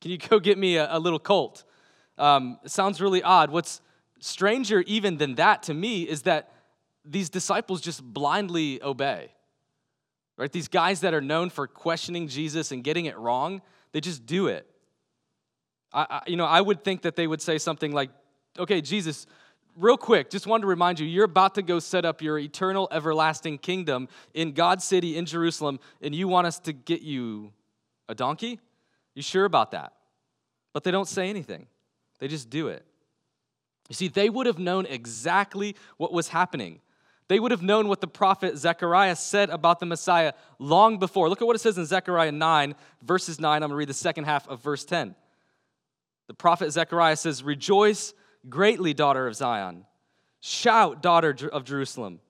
Can 0.00 0.10
you 0.10 0.18
go 0.30 0.40
get 0.40 0.58
me 0.58 0.76
a, 0.76 0.88
a 0.90 0.98
little 0.98 1.18
colt? 1.18 1.64
Um, 2.18 2.58
sounds 2.66 3.00
really 3.00 3.22
odd. 3.22 3.50
What's 3.50 3.80
stranger 4.20 4.80
even 4.86 5.18
than 5.18 5.34
that 5.36 5.62
to 5.64 5.74
me 5.74 6.02
is 6.02 6.22
that 6.22 6.52
these 7.04 7.28
disciples 7.28 7.80
just 7.80 8.02
blindly 8.02 8.82
obey. 8.82 9.32
Right? 10.36 10.50
These 10.50 10.68
guys 10.68 11.00
that 11.00 11.14
are 11.14 11.20
known 11.20 11.50
for 11.50 11.66
questioning 11.66 12.28
Jesus 12.28 12.72
and 12.72 12.82
getting 12.82 13.06
it 13.06 13.16
wrong, 13.18 13.60
they 13.92 14.00
just 14.00 14.24
do 14.24 14.46
it. 14.46 14.66
I, 15.92 16.06
I, 16.08 16.22
you 16.26 16.36
know, 16.36 16.46
I 16.46 16.60
would 16.60 16.82
think 16.84 17.02
that 17.02 17.16
they 17.16 17.26
would 17.26 17.42
say 17.42 17.58
something 17.58 17.92
like, 17.92 18.10
okay, 18.58 18.80
Jesus, 18.80 19.26
real 19.76 19.96
quick, 19.96 20.30
just 20.30 20.46
wanted 20.46 20.62
to 20.62 20.66
remind 20.68 21.00
you, 21.00 21.06
you're 21.06 21.24
about 21.24 21.54
to 21.54 21.62
go 21.62 21.78
set 21.78 22.04
up 22.04 22.22
your 22.22 22.38
eternal, 22.38 22.88
everlasting 22.90 23.58
kingdom 23.58 24.08
in 24.34 24.52
God's 24.52 24.84
city 24.84 25.16
in 25.16 25.26
Jerusalem, 25.26 25.80
and 26.00 26.14
you 26.14 26.28
want 26.28 26.46
us 26.46 26.58
to 26.60 26.72
get 26.72 27.02
you 27.02 27.52
a 28.08 28.14
donkey? 28.14 28.60
You 29.14 29.22
sure 29.22 29.44
about 29.44 29.72
that? 29.72 29.92
But 30.72 30.84
they 30.84 30.90
don't 30.90 31.08
say 31.08 31.28
anything, 31.28 31.66
they 32.18 32.28
just 32.28 32.50
do 32.50 32.68
it. 32.68 32.84
You 33.88 33.94
see, 33.94 34.08
they 34.08 34.30
would 34.30 34.46
have 34.46 34.58
known 34.58 34.86
exactly 34.86 35.76
what 35.96 36.12
was 36.12 36.28
happening. 36.28 36.80
They 37.28 37.40
would 37.40 37.50
have 37.50 37.62
known 37.62 37.88
what 37.88 38.00
the 38.00 38.06
prophet 38.06 38.56
Zechariah 38.58 39.16
said 39.16 39.50
about 39.50 39.80
the 39.80 39.86
Messiah 39.86 40.32
long 40.58 40.98
before. 40.98 41.28
Look 41.28 41.40
at 41.40 41.46
what 41.46 41.56
it 41.56 41.60
says 41.60 41.78
in 41.78 41.86
Zechariah 41.86 42.32
9, 42.32 42.74
verses 43.02 43.40
9. 43.40 43.54
I'm 43.54 43.60
going 43.60 43.70
to 43.70 43.76
read 43.76 43.88
the 43.88 43.94
second 43.94 44.24
half 44.24 44.46
of 44.48 44.62
verse 44.62 44.84
10. 44.84 45.14
The 46.26 46.34
prophet 46.34 46.70
Zechariah 46.70 47.16
says, 47.16 47.42
Rejoice 47.42 48.14
greatly, 48.48 48.94
daughter 48.94 49.26
of 49.26 49.34
Zion. 49.34 49.86
Shout, 50.40 51.02
daughter 51.02 51.36
of 51.52 51.64
Jerusalem. 51.64 52.20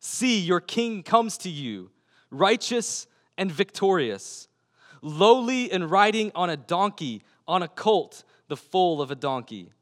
See, 0.00 0.38
your 0.38 0.60
king 0.60 1.02
comes 1.02 1.38
to 1.38 1.50
you, 1.50 1.90
righteous 2.30 3.06
and 3.36 3.50
victorious, 3.50 4.48
lowly 5.02 5.70
and 5.72 5.90
riding 5.90 6.30
on 6.34 6.50
a 6.50 6.56
donkey, 6.56 7.22
on 7.48 7.62
a 7.62 7.68
colt, 7.68 8.24
the 8.48 8.56
foal 8.56 9.00
of 9.02 9.10
a 9.10 9.14
donkey. 9.14 9.72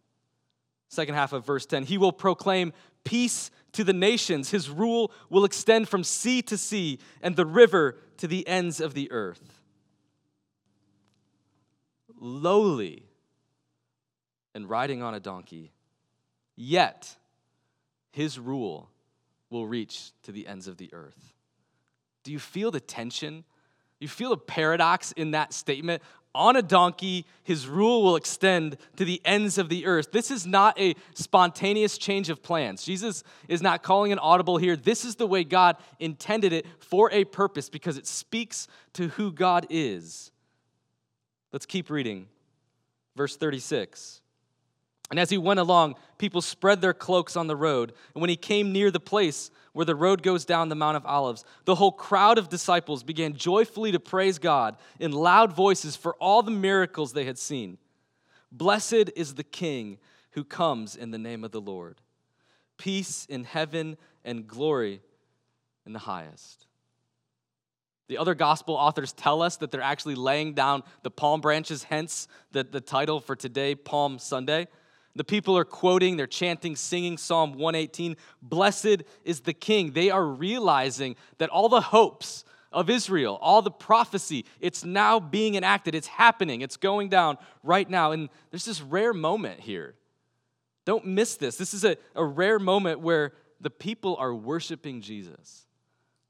Second 0.89 1.15
half 1.15 1.33
of 1.33 1.45
verse 1.45 1.67
10 1.67 1.85
He 1.85 1.99
will 1.99 2.13
proclaim 2.13 2.73
peace 3.05 3.51
to 3.73 3.85
the 3.85 3.93
nations. 3.93 4.51
His 4.51 4.71
rule 4.71 5.13
will 5.29 5.45
extend 5.45 5.89
from 5.89 6.05
sea 6.05 6.43
to 6.43 6.57
sea 6.57 6.99
and 7.23 7.35
the 7.35 7.47
river 7.47 7.99
to 8.19 8.27
the 8.27 8.47
ends 8.47 8.81
of 8.81 8.95
the 8.95 9.11
earth. 9.11 9.61
Lowly 12.21 13.07
and 14.55 14.69
riding 14.69 15.03
on 15.03 15.15
a 15.15 15.21
donkey, 15.21 15.73
yet 16.57 17.17
his 18.11 18.39
rule 18.39 18.89
will 19.51 19.67
reach 19.67 20.13
to 20.23 20.33
the 20.33 20.47
ends 20.47 20.69
of 20.69 20.77
the 20.77 20.93
earth. 20.93 21.33
Do 22.25 22.33
you 22.33 22.39
feel 22.39 22.71
the 22.71 22.81
tension? 22.81 23.45
You 24.01 24.09
feel 24.09 24.31
the 24.31 24.37
paradox 24.37 25.13
in 25.13 25.33
that 25.33 25.53
statement? 25.53 26.03
On 26.35 26.57
a 26.57 26.63
donkey, 26.63 27.27
his 27.45 27.67
rule 27.67 28.03
will 28.03 28.17
extend 28.17 28.79
to 28.97 29.05
the 29.05 29.21
ends 29.25 29.59
of 29.59 29.69
the 29.69 29.85
earth. 29.85 30.13
This 30.13 30.31
is 30.31 30.47
not 30.47 30.81
a 30.81 30.95
spontaneous 31.13 31.99
change 31.99 32.31
of 32.31 32.43
plans. 32.43 32.83
Jesus 32.83 33.23
is 33.49 33.61
not 33.61 33.83
calling 33.83 34.13
an 34.13 34.19
audible 34.19 34.57
here. 34.57 34.75
This 34.75 35.05
is 35.05 35.17
the 35.17 35.27
way 35.27 35.45
God 35.45 35.77
intended 36.01 36.55
it 36.55 36.65
for 36.79 37.11
a 37.13 37.25
purpose 37.25 37.69
because 37.69 37.99
it 37.99 38.07
speaks 38.07 38.67
to 38.95 39.09
who 39.09 39.31
God 39.31 39.67
is. 39.69 40.31
Let's 41.53 41.67
keep 41.67 41.91
reading. 41.91 42.29
Verse 43.15 43.37
36. 43.37 44.22
And 45.11 45.21
as 45.21 45.31
he 45.31 45.39
went 45.39 45.61
along, 45.61 45.97
people 46.17 46.41
spread 46.41 46.81
their 46.81 46.95
cloaks 46.95 47.37
on 47.37 47.47
the 47.47 47.57
road. 47.57 47.93
And 48.15 48.21
when 48.21 48.31
he 48.31 48.37
came 48.37 48.73
near 48.73 48.91
the 48.91 49.01
place 49.01 49.51
where 49.73 49.85
the 49.85 49.95
road 49.95 50.23
goes 50.23 50.45
down 50.45 50.69
the 50.69 50.75
Mount 50.75 50.97
of 50.97 51.05
Olives, 51.05 51.45
the 51.65 51.75
whole 51.75 51.93
crowd 51.93 52.39
of 52.39 52.49
disciples 52.49 53.03
began 53.03 53.35
joyfully 53.35 53.93
to 53.93 54.01
praise 54.01 54.39
God 54.39 54.77
in 54.99 55.13
loud 55.13 55.53
voices 55.53 55.97
for 55.97 56.15
all 56.15 56.43
the 56.43 56.51
miracles 56.51 57.13
they 57.13 57.25
had 57.25 57.39
seen. 57.39 57.79
Blessed 58.51 59.11
is 59.17 59.35
the 59.35 59.45
King 59.45 59.99
who 60.33 60.45
comes 60.45 60.97
in 60.97 61.11
the 61.11 61.19
name 61.19 61.45
of 61.45 61.53
the 61.53 61.61
Lord. 61.61 62.01
Peace 62.79 63.27
in 63.27 63.45
heaven 63.45 63.97
and 64.25 64.47
glory 64.47 65.01
in 65.85 65.93
the 65.93 65.99
highest. 65.99 66.67
The 68.09 68.19
other 68.19 68.35
gospel 68.35 68.75
authors 68.75 69.13
tell 69.13 69.41
us 69.41 69.57
that 69.59 69.71
they're 69.71 69.81
actually 69.81 70.17
laying 70.17 70.53
down 70.53 70.83
the 71.03 71.11
palm 71.11 71.41
branches, 71.41 71.85
hence 71.85 72.29
the, 72.51 72.65
the 72.65 72.81
title 72.81 73.21
for 73.21 73.37
today, 73.37 73.75
Palm 73.75 74.19
Sunday. 74.19 74.69
The 75.14 75.25
people 75.25 75.57
are 75.59 75.64
quoting, 75.64 76.16
they're 76.16 76.26
chanting, 76.26 76.75
singing 76.75 77.19
Psalm 77.19 77.52
118 77.54 78.16
Blessed 78.40 79.02
is 79.25 79.40
the 79.40 79.52
King. 79.52 79.92
They 79.92 80.11
are 80.11 80.25
realizing 80.25 81.16
that 81.38 81.50
all 81.50 81.69
the 81.69 81.81
hopes 81.81 82.45
of 82.73 82.88
Israel, 82.88 83.38
all 83.42 83.61
the 83.61 83.71
prophecy, 83.71 84.47
it's 84.61 84.85
now 84.85 85.21
being 85.21 85.54
enacted. 85.54 85.95
It's 85.95 86.07
happening. 86.07 86.62
It's 86.62 86.78
going 86.78 87.11
down 87.11 87.37
right 87.62 87.88
now. 87.88 88.12
And 88.12 88.31
there's 88.50 88.64
this 88.64 88.81
rare 88.81 89.12
moment 89.12 89.61
here. 89.61 89.95
Don't 90.85 91.07
miss 91.07 91.37
this. 91.37 91.57
This 91.57 91.75
is 91.75 91.85
a, 91.85 91.97
a 92.14 92.25
rare 92.25 92.59
moment 92.59 93.00
where 93.00 93.33
the 93.61 93.71
people 93.71 94.16
are 94.19 94.35
worshiping 94.35 95.00
Jesus. 95.00 95.66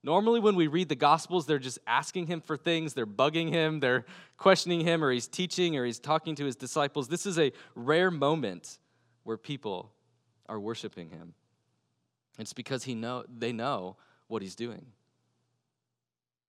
Normally, 0.05 0.41
when 0.41 0.57
we 0.57 0.67
read 0.67 0.89
the 0.89 0.97
Gospels, 0.97 1.47
they're 1.47 1.61
just 1.61 1.79
asking 1.87 2.27
him 2.27 2.41
for 2.41 2.57
things, 2.57 2.93
they're 2.93 3.07
bugging 3.07 3.51
him, 3.51 3.79
they're 3.79 4.05
questioning 4.37 4.81
him, 4.81 5.05
or 5.05 5.13
he's 5.13 5.29
teaching, 5.29 5.77
or 5.77 5.85
he's 5.85 6.01
talking 6.01 6.35
to 6.37 6.45
his 6.45 6.57
disciples. 6.57 7.07
This 7.07 7.25
is 7.25 7.39
a 7.39 7.53
rare 7.77 8.11
moment 8.11 8.79
where 9.23 9.37
people 9.37 9.93
are 10.49 10.59
worshiping 10.59 11.11
him. 11.11 11.35
It's 12.39 12.53
because 12.53 12.83
he 12.83 12.95
know, 12.95 13.25
they 13.29 13.53
know 13.53 13.97
what 14.27 14.43
he's 14.43 14.57
doing. 14.57 14.87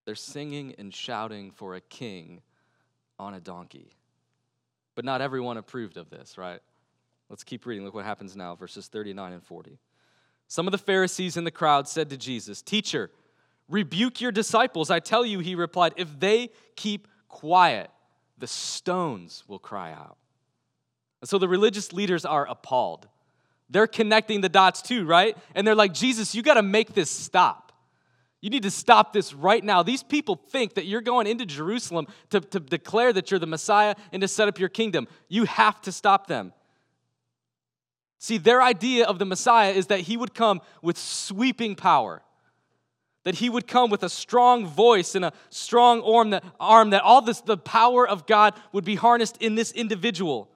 They're 0.05 0.15
singing 0.15 0.73
and 0.79 0.93
shouting 0.93 1.51
for 1.51 1.75
a 1.75 1.81
king 1.81 2.41
on 3.19 3.35
a 3.35 3.39
donkey. 3.39 3.93
But 4.95 5.05
not 5.05 5.21
everyone 5.21 5.57
approved 5.57 5.97
of 5.97 6.09
this, 6.09 6.37
right? 6.37 6.59
Let's 7.29 7.43
keep 7.43 7.65
reading. 7.65 7.85
Look 7.85 7.93
what 7.93 8.05
happens 8.05 8.35
now, 8.35 8.55
verses 8.55 8.87
39 8.87 9.33
and 9.33 9.43
40. 9.43 9.77
Some 10.47 10.67
of 10.67 10.71
the 10.71 10.77
Pharisees 10.77 11.37
in 11.37 11.43
the 11.43 11.51
crowd 11.51 11.87
said 11.87 12.09
to 12.09 12.17
Jesus, 12.17 12.61
Teacher, 12.61 13.11
Rebuke 13.73 14.21
your 14.21 14.31
disciples. 14.31 14.91
I 14.91 14.99
tell 14.99 15.25
you, 15.25 15.39
he 15.39 15.55
replied, 15.55 15.93
if 15.97 16.19
they 16.19 16.51
keep 16.75 17.07
quiet, 17.27 17.89
the 18.37 18.45
stones 18.45 19.43
will 19.47 19.57
cry 19.57 19.91
out. 19.91 20.15
And 21.21 21.27
so 21.27 21.39
the 21.39 21.47
religious 21.47 21.91
leaders 21.91 22.23
are 22.23 22.47
appalled. 22.47 23.07
They're 23.71 23.87
connecting 23.87 24.41
the 24.41 24.49
dots 24.49 24.83
too, 24.83 25.07
right? 25.07 25.35
And 25.55 25.65
they're 25.65 25.73
like, 25.73 25.91
Jesus, 25.91 26.35
you 26.35 26.43
got 26.43 26.53
to 26.53 26.61
make 26.61 26.93
this 26.93 27.09
stop. 27.09 27.71
You 28.41 28.51
need 28.51 28.61
to 28.61 28.69
stop 28.69 29.11
this 29.11 29.33
right 29.33 29.63
now. 29.63 29.81
These 29.81 30.03
people 30.03 30.35
think 30.35 30.75
that 30.75 30.85
you're 30.85 31.01
going 31.01 31.25
into 31.25 31.43
Jerusalem 31.43 32.05
to, 32.29 32.41
to 32.41 32.59
declare 32.59 33.11
that 33.11 33.31
you're 33.31 33.39
the 33.39 33.47
Messiah 33.47 33.95
and 34.11 34.21
to 34.21 34.27
set 34.27 34.47
up 34.47 34.59
your 34.59 34.69
kingdom. 34.69 35.07
You 35.29 35.45
have 35.45 35.81
to 35.81 35.91
stop 35.91 36.27
them. 36.27 36.53
See, 38.19 38.37
their 38.37 38.61
idea 38.61 39.07
of 39.07 39.17
the 39.17 39.25
Messiah 39.25 39.71
is 39.71 39.87
that 39.87 40.01
he 40.01 40.15
would 40.15 40.35
come 40.35 40.61
with 40.83 40.95
sweeping 40.95 41.75
power 41.75 42.21
that 43.23 43.35
he 43.35 43.49
would 43.49 43.67
come 43.67 43.89
with 43.89 44.03
a 44.03 44.09
strong 44.09 44.67
voice 44.67 45.15
and 45.15 45.25
a 45.25 45.33
strong 45.49 46.01
arm 46.01 46.31
that, 46.31 46.43
arm, 46.59 46.89
that 46.89 47.01
all 47.03 47.21
this, 47.21 47.41
the 47.41 47.57
power 47.57 48.07
of 48.07 48.25
God 48.25 48.53
would 48.71 48.83
be 48.83 48.95
harnessed 48.95 49.37
in 49.37 49.55
this 49.55 49.71
individual. 49.71 50.49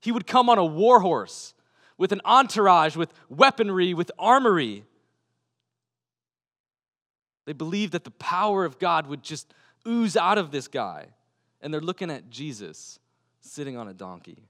He 0.00 0.12
would 0.12 0.26
come 0.26 0.48
on 0.48 0.58
a 0.58 0.64
war 0.64 1.00
horse 1.00 1.54
with 1.98 2.12
an 2.12 2.20
entourage, 2.24 2.96
with 2.96 3.12
weaponry, 3.28 3.92
with 3.92 4.10
armory. 4.18 4.84
They 7.44 7.52
believed 7.52 7.92
that 7.92 8.04
the 8.04 8.10
power 8.12 8.64
of 8.64 8.78
God 8.78 9.06
would 9.06 9.22
just 9.22 9.52
ooze 9.86 10.16
out 10.16 10.38
of 10.38 10.50
this 10.50 10.68
guy. 10.68 11.06
And 11.60 11.74
they're 11.74 11.80
looking 11.80 12.10
at 12.10 12.30
Jesus 12.30 13.00
sitting 13.40 13.76
on 13.76 13.88
a 13.88 13.94
donkey. 13.94 14.44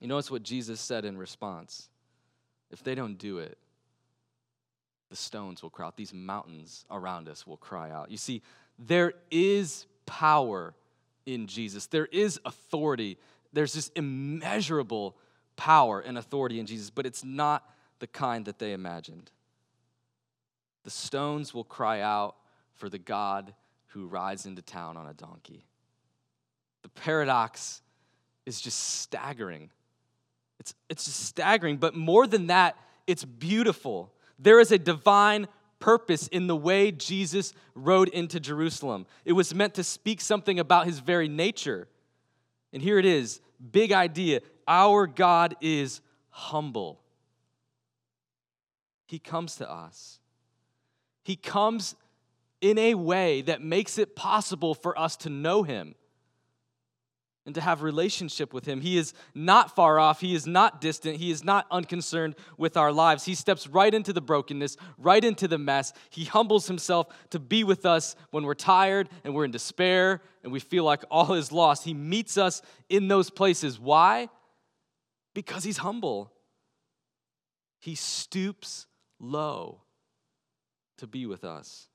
You 0.00 0.08
notice 0.08 0.30
what 0.30 0.42
Jesus 0.42 0.80
said 0.80 1.04
in 1.04 1.16
response 1.16 1.88
if 2.70 2.82
they 2.82 2.94
don't 2.94 3.16
do 3.16 3.38
it, 3.38 3.56
the 5.14 5.18
stones 5.18 5.62
will 5.62 5.70
cry 5.70 5.86
out. 5.86 5.96
These 5.96 6.12
mountains 6.12 6.84
around 6.90 7.28
us 7.28 7.46
will 7.46 7.56
cry 7.56 7.88
out. 7.88 8.10
You 8.10 8.16
see, 8.16 8.42
there 8.80 9.12
is 9.30 9.86
power 10.06 10.74
in 11.24 11.46
Jesus, 11.46 11.86
there 11.86 12.06
is 12.06 12.40
authority. 12.44 13.16
There's 13.52 13.72
this 13.72 13.92
immeasurable 13.94 15.14
power 15.54 16.00
and 16.00 16.18
authority 16.18 16.58
in 16.58 16.66
Jesus, 16.66 16.90
but 16.90 17.06
it's 17.06 17.22
not 17.22 17.62
the 18.00 18.08
kind 18.08 18.46
that 18.46 18.58
they 18.58 18.72
imagined. 18.72 19.30
The 20.82 20.90
stones 20.90 21.54
will 21.54 21.62
cry 21.62 22.00
out 22.00 22.34
for 22.72 22.88
the 22.88 22.98
God 22.98 23.54
who 23.90 24.08
rides 24.08 24.46
into 24.46 24.62
town 24.62 24.96
on 24.96 25.06
a 25.06 25.14
donkey. 25.14 25.64
The 26.82 26.88
paradox 26.88 27.82
is 28.46 28.60
just 28.60 28.80
staggering. 28.98 29.70
It's, 30.58 30.74
it's 30.90 31.04
just 31.04 31.24
staggering, 31.24 31.76
but 31.76 31.94
more 31.94 32.26
than 32.26 32.48
that, 32.48 32.76
it's 33.06 33.24
beautiful. 33.24 34.10
There 34.44 34.60
is 34.60 34.72
a 34.72 34.78
divine 34.78 35.48
purpose 35.80 36.28
in 36.28 36.48
the 36.48 36.56
way 36.56 36.92
Jesus 36.92 37.54
rode 37.74 38.10
into 38.10 38.38
Jerusalem. 38.38 39.06
It 39.24 39.32
was 39.32 39.54
meant 39.54 39.72
to 39.74 39.82
speak 39.82 40.20
something 40.20 40.60
about 40.60 40.84
his 40.84 40.98
very 40.98 41.28
nature. 41.28 41.88
And 42.70 42.82
here 42.82 42.98
it 42.98 43.06
is 43.06 43.40
big 43.72 43.90
idea. 43.90 44.40
Our 44.68 45.06
God 45.06 45.56
is 45.62 46.02
humble. 46.28 47.00
He 49.06 49.18
comes 49.18 49.56
to 49.56 49.70
us. 49.70 50.20
He 51.22 51.36
comes 51.36 51.94
in 52.60 52.76
a 52.76 52.94
way 52.96 53.40
that 53.40 53.62
makes 53.62 53.96
it 53.96 54.14
possible 54.14 54.74
for 54.74 54.98
us 54.98 55.16
to 55.16 55.30
know 55.30 55.62
him 55.62 55.94
and 57.46 57.54
to 57.54 57.60
have 57.60 57.82
relationship 57.82 58.54
with 58.54 58.64
him. 58.64 58.80
He 58.80 58.96
is 58.96 59.12
not 59.34 59.74
far 59.74 59.98
off, 59.98 60.20
he 60.20 60.34
is 60.34 60.46
not 60.46 60.80
distant, 60.80 61.16
he 61.16 61.30
is 61.30 61.44
not 61.44 61.66
unconcerned 61.70 62.36
with 62.56 62.76
our 62.76 62.92
lives. 62.92 63.24
He 63.24 63.34
steps 63.34 63.66
right 63.66 63.92
into 63.92 64.12
the 64.12 64.20
brokenness, 64.20 64.76
right 64.96 65.22
into 65.22 65.46
the 65.46 65.58
mess. 65.58 65.92
He 66.10 66.24
humbles 66.24 66.66
himself 66.66 67.08
to 67.30 67.38
be 67.38 67.62
with 67.64 67.84
us 67.84 68.16
when 68.30 68.44
we're 68.44 68.54
tired 68.54 69.08
and 69.24 69.34
we're 69.34 69.44
in 69.44 69.50
despair 69.50 70.22
and 70.42 70.52
we 70.52 70.60
feel 70.60 70.84
like 70.84 71.04
all 71.10 71.34
is 71.34 71.52
lost. 71.52 71.84
He 71.84 71.94
meets 71.94 72.38
us 72.38 72.62
in 72.88 73.08
those 73.08 73.30
places. 73.30 73.78
Why? 73.78 74.28
Because 75.34 75.64
he's 75.64 75.78
humble. 75.78 76.32
He 77.80 77.94
stoops 77.94 78.86
low 79.20 79.82
to 80.98 81.06
be 81.06 81.26
with 81.26 81.44
us. 81.44 81.88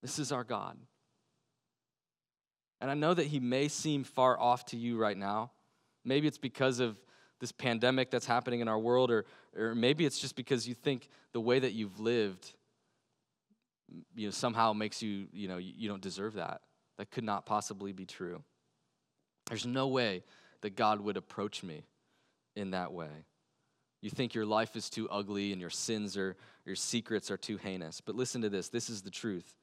This 0.00 0.18
is 0.18 0.32
our 0.32 0.44
God. 0.44 0.78
And 2.82 2.90
I 2.90 2.94
know 2.94 3.14
that 3.14 3.28
He 3.28 3.40
may 3.40 3.68
seem 3.68 4.04
far 4.04 4.38
off 4.38 4.66
to 4.66 4.76
you 4.76 4.98
right 4.98 5.16
now. 5.16 5.52
Maybe 6.04 6.26
it's 6.26 6.36
because 6.36 6.80
of 6.80 6.98
this 7.40 7.52
pandemic 7.52 8.10
that's 8.10 8.26
happening 8.26 8.60
in 8.60 8.68
our 8.68 8.78
world, 8.78 9.10
or, 9.10 9.24
or 9.56 9.74
maybe 9.74 10.04
it's 10.04 10.18
just 10.18 10.36
because 10.36 10.68
you 10.68 10.74
think 10.74 11.08
the 11.32 11.40
way 11.40 11.58
that 11.60 11.72
you've 11.72 11.98
lived 12.00 12.52
you 14.14 14.26
know, 14.26 14.30
somehow 14.30 14.72
makes 14.72 15.02
you, 15.02 15.26
you 15.32 15.48
know, 15.48 15.58
you 15.58 15.88
don't 15.88 16.02
deserve 16.02 16.34
that. 16.34 16.60
That 16.98 17.10
could 17.10 17.24
not 17.24 17.46
possibly 17.46 17.92
be 17.92 18.04
true. 18.04 18.42
There's 19.46 19.66
no 19.66 19.88
way 19.88 20.24
that 20.62 20.76
God 20.76 21.00
would 21.00 21.16
approach 21.16 21.62
me 21.62 21.84
in 22.54 22.72
that 22.72 22.92
way. 22.92 23.26
You 24.00 24.10
think 24.10 24.34
your 24.34 24.46
life 24.46 24.76
is 24.76 24.90
too 24.90 25.08
ugly 25.08 25.52
and 25.52 25.60
your 25.60 25.70
sins 25.70 26.16
or 26.16 26.36
your 26.64 26.76
secrets 26.76 27.30
are 27.30 27.36
too 27.36 27.56
heinous. 27.56 28.00
But 28.00 28.16
listen 28.16 28.42
to 28.42 28.48
this 28.48 28.68
this 28.68 28.90
is 28.90 29.02
the 29.02 29.10
truth. 29.10 29.54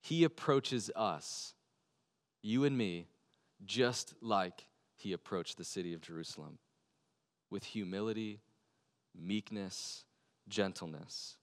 He 0.00 0.24
approaches 0.24 0.90
us 0.96 1.53
you 2.44 2.64
and 2.64 2.76
me, 2.76 3.06
just 3.64 4.14
like 4.20 4.66
he 4.94 5.12
approached 5.12 5.56
the 5.56 5.64
city 5.64 5.94
of 5.94 6.00
Jerusalem 6.02 6.58
with 7.50 7.64
humility, 7.64 8.40
meekness, 9.18 10.04
gentleness. 10.48 11.36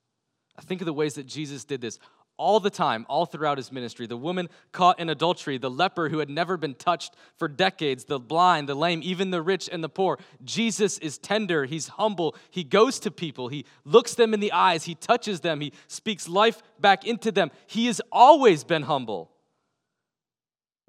I 0.58 0.62
think 0.62 0.82
of 0.82 0.86
the 0.86 0.94
ways 0.94 1.16
that 1.16 1.26
Jesus 1.26 1.64
did 1.64 1.82
this 1.82 1.98
all 2.38 2.60
the 2.60 2.70
time, 2.70 3.06
all 3.10 3.26
throughout 3.26 3.58
his 3.58 3.72
ministry. 3.72 4.08
The 4.08 4.18
woman 4.18 4.50
caught 4.72 5.00
in 5.00 5.10
adultery, 5.10 5.58
the 5.58 5.70
leper 5.70 6.10
who 6.10 6.20
had 6.20 6.30
never 6.30 6.58
been 6.58 6.76
touched 6.76 7.16
for 7.36 7.48
decades, 7.48 8.06
the 8.06 8.20
blind, 8.20 8.70
the 8.70 8.76
lame, 8.76 9.02
even 9.04 9.32
the 9.32 9.42
rich 9.42 9.70
and 9.72 9.84
the 9.84 9.90
poor. 9.90 10.20
Jesus 10.44 10.98
is 11.00 11.18
tender, 11.18 11.66
he's 11.66 11.88
humble, 11.88 12.36
he 12.50 12.64
goes 12.64 13.00
to 13.00 13.12
people, 13.12 13.48
he 13.48 13.66
looks 13.86 14.16
them 14.16 14.34
in 14.34 14.40
the 14.40 14.52
eyes, 14.52 14.84
he 14.84 14.96
touches 14.96 15.42
them, 15.42 15.62
he 15.62 15.74
speaks 15.88 16.28
life 16.28 16.62
back 16.80 17.06
into 17.06 17.32
them. 17.32 17.52
He 17.68 17.88
has 17.88 18.02
always 18.12 18.64
been 18.64 18.84
humble. 18.84 19.32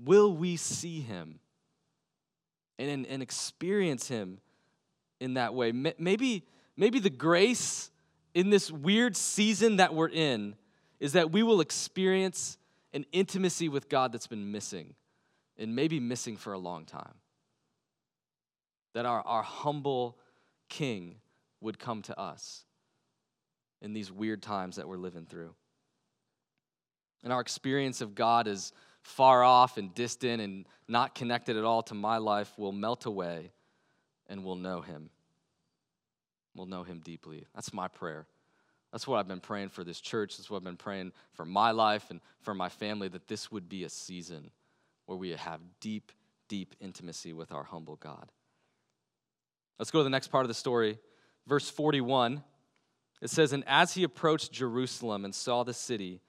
Will 0.04 0.34
we 0.34 0.56
see 0.56 1.00
him 1.00 1.38
and, 2.78 3.06
and 3.06 3.22
experience 3.22 4.08
him 4.08 4.38
in 5.20 5.34
that 5.34 5.54
way? 5.54 5.72
Maybe, 5.72 6.44
maybe 6.76 6.98
the 6.98 7.10
grace 7.10 7.90
in 8.34 8.50
this 8.50 8.70
weird 8.70 9.16
season 9.16 9.76
that 9.76 9.94
we're 9.94 10.08
in 10.08 10.56
is 11.00 11.12
that 11.12 11.32
we 11.32 11.42
will 11.42 11.60
experience 11.60 12.58
an 12.94 13.04
intimacy 13.12 13.68
with 13.68 13.88
God 13.88 14.12
that's 14.12 14.26
been 14.26 14.50
missing 14.50 14.94
and 15.58 15.74
maybe 15.74 16.00
missing 16.00 16.36
for 16.36 16.52
a 16.52 16.58
long 16.58 16.84
time. 16.84 17.14
That 18.94 19.06
our, 19.06 19.20
our 19.22 19.42
humble 19.42 20.18
King 20.68 21.16
would 21.60 21.78
come 21.78 22.02
to 22.02 22.18
us 22.18 22.64
in 23.80 23.92
these 23.92 24.12
weird 24.12 24.42
times 24.42 24.76
that 24.76 24.88
we're 24.88 24.96
living 24.96 25.26
through. 25.26 25.54
And 27.24 27.32
our 27.32 27.40
experience 27.40 28.00
of 28.00 28.14
God 28.14 28.46
is 28.46 28.72
far 29.02 29.42
off 29.42 29.76
and 29.76 29.94
distant 29.94 30.40
and 30.40 30.66
not 30.88 31.14
connected 31.14 31.56
at 31.56 31.64
all 31.64 31.82
to 31.82 31.94
my 31.94 32.18
life 32.18 32.52
will 32.56 32.72
melt 32.72 33.06
away 33.06 33.52
and 34.28 34.44
we'll 34.44 34.56
know 34.56 34.80
him. 34.80 35.10
We'll 36.54 36.66
know 36.66 36.82
him 36.82 37.00
deeply. 37.00 37.46
That's 37.54 37.72
my 37.72 37.88
prayer. 37.88 38.26
That's 38.92 39.06
what 39.06 39.18
I've 39.18 39.28
been 39.28 39.40
praying 39.40 39.70
for 39.70 39.84
this 39.84 40.00
church. 40.00 40.36
That's 40.36 40.50
what 40.50 40.58
I've 40.58 40.64
been 40.64 40.76
praying 40.76 41.12
for 41.32 41.44
my 41.44 41.70
life 41.70 42.10
and 42.10 42.20
for 42.40 42.54
my 42.54 42.68
family 42.68 43.08
that 43.08 43.26
this 43.26 43.50
would 43.50 43.68
be 43.68 43.84
a 43.84 43.88
season 43.88 44.50
where 45.06 45.16
we 45.16 45.30
have 45.30 45.60
deep, 45.80 46.12
deep 46.48 46.74
intimacy 46.80 47.32
with 47.32 47.52
our 47.52 47.64
humble 47.64 47.96
God. 47.96 48.30
Let's 49.78 49.90
go 49.90 50.00
to 50.00 50.04
the 50.04 50.10
next 50.10 50.28
part 50.28 50.44
of 50.44 50.48
the 50.48 50.54
story. 50.54 50.98
Verse 51.46 51.68
41. 51.68 52.42
It 53.22 53.30
says, 53.30 53.52
And 53.52 53.64
as 53.66 53.94
he 53.94 54.02
approached 54.02 54.52
Jerusalem 54.52 55.24
and 55.24 55.34
saw 55.34 55.62
the 55.62 55.72
city, 55.72 56.20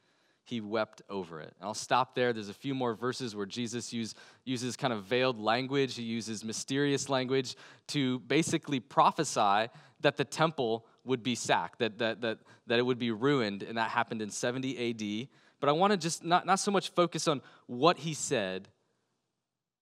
he 0.46 0.60
wept 0.60 1.02
over 1.10 1.40
it. 1.40 1.54
And 1.60 1.68
I'll 1.68 1.74
stop 1.74 2.16
there. 2.16 2.34
There's 2.34 2.50
a 2.50 2.54
few 2.54 2.76
more 2.76 2.94
verses 2.94 3.36
where 3.36 3.46
Jesus 3.46 3.94
use, 3.94 4.14
uses 4.44 4.76
kind 4.76 4.92
of 4.92 5.04
veiled 5.04 5.40
language, 5.40 5.96
he 5.96 6.04
uses 6.04 6.44
mysterious 6.44 7.10
language 7.10 7.56
to 7.88 8.20
basically 8.20 8.80
prophesy 8.80 9.70
that 10.02 10.18
the 10.18 10.26
temple 10.26 10.86
would 11.06 11.24
be 11.24 11.36
sacked, 11.36 11.80
that, 11.80 11.98
that, 12.00 12.22
that, 12.22 12.40
that 12.68 12.80
it 12.80 12.82
would 12.82 13.00
be 13.00 13.12
ruined, 13.12 13.64
and 13.64 13.78
that 13.78 13.90
happened 13.90 14.22
in 14.22 14.30
70 14.30 14.90
AD. 14.90 15.28
But 15.62 15.70
I 15.70 15.72
want 15.72 15.92
to 15.92 15.98
just 15.98 16.24
not, 16.26 16.46
not 16.46 16.60
so 16.60 16.72
much 16.72 16.90
focus 16.90 17.28
on 17.28 17.42
what 17.68 17.98
he 17.98 18.14
said, 18.14 18.68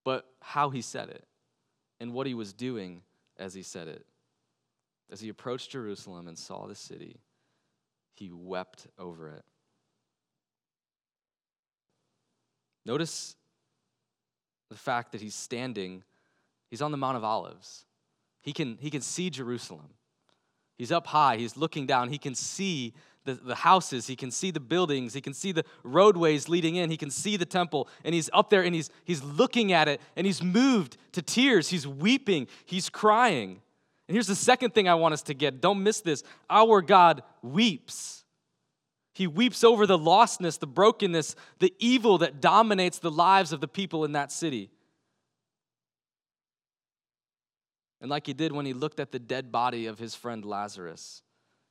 but 0.03 0.25
how 0.41 0.69
he 0.69 0.81
said 0.81 1.09
it 1.09 1.25
and 1.99 2.13
what 2.13 2.27
he 2.27 2.35
was 2.35 2.53
doing 2.53 3.01
as 3.37 3.53
he 3.53 3.63
said 3.63 3.87
it. 3.87 4.05
As 5.11 5.19
he 5.19 5.29
approached 5.29 5.71
Jerusalem 5.71 6.27
and 6.27 6.37
saw 6.37 6.67
the 6.67 6.75
city, 6.75 7.19
he 8.13 8.31
wept 8.31 8.87
over 8.97 9.29
it. 9.29 9.43
Notice 12.85 13.35
the 14.69 14.77
fact 14.77 15.11
that 15.11 15.21
he's 15.21 15.35
standing, 15.35 16.03
he's 16.69 16.81
on 16.81 16.91
the 16.91 16.97
Mount 16.97 17.17
of 17.17 17.23
Olives. 17.23 17.85
He 18.41 18.53
can, 18.53 18.77
he 18.79 18.89
can 18.89 19.01
see 19.01 19.29
Jerusalem. 19.29 19.89
He's 20.77 20.91
up 20.91 21.07
high, 21.07 21.37
he's 21.37 21.57
looking 21.57 21.85
down, 21.85 22.09
he 22.09 22.17
can 22.17 22.33
see 22.33 22.93
the, 23.23 23.35
the 23.35 23.53
houses, 23.53 24.07
he 24.07 24.15
can 24.15 24.31
see 24.31 24.49
the 24.49 24.59
buildings, 24.59 25.13
he 25.13 25.21
can 25.21 25.33
see 25.33 25.51
the 25.51 25.63
roadways 25.83 26.49
leading 26.49 26.75
in, 26.75 26.89
he 26.89 26.97
can 26.97 27.11
see 27.11 27.37
the 27.37 27.45
temple, 27.45 27.87
and 28.03 28.15
he's 28.15 28.29
up 28.33 28.49
there 28.49 28.63
and 28.63 28.73
he's, 28.73 28.89
he's 29.03 29.21
looking 29.21 29.71
at 29.73 29.87
it 29.87 30.01
and 30.15 30.25
he's 30.25 30.41
moved 30.41 30.97
to 31.11 31.21
tears, 31.21 31.69
he's 31.69 31.85
weeping, 31.85 32.47
he's 32.65 32.89
crying. 32.89 33.61
And 34.07 34.15
here's 34.15 34.27
the 34.27 34.35
second 34.35 34.73
thing 34.73 34.89
I 34.89 34.95
want 34.95 35.13
us 35.13 35.21
to 35.23 35.33
get 35.33 35.61
don't 35.61 35.83
miss 35.83 36.01
this 36.01 36.23
our 36.49 36.81
God 36.81 37.23
weeps. 37.41 38.20
He 39.13 39.27
weeps 39.27 39.63
over 39.63 39.85
the 39.85 39.97
lostness, 39.97 40.57
the 40.57 40.67
brokenness, 40.67 41.35
the 41.59 41.73
evil 41.79 42.17
that 42.19 42.39
dominates 42.41 42.99
the 42.99 43.11
lives 43.11 43.51
of 43.51 43.59
the 43.59 43.67
people 43.67 44.05
in 44.05 44.13
that 44.13 44.31
city. 44.31 44.69
And 47.99 48.09
like 48.09 48.25
he 48.25 48.33
did 48.33 48.51
when 48.51 48.65
he 48.65 48.73
looked 48.73 48.99
at 48.99 49.11
the 49.11 49.19
dead 49.19 49.51
body 49.51 49.85
of 49.85 49.99
his 49.99 50.15
friend 50.15 50.43
Lazarus, 50.43 51.21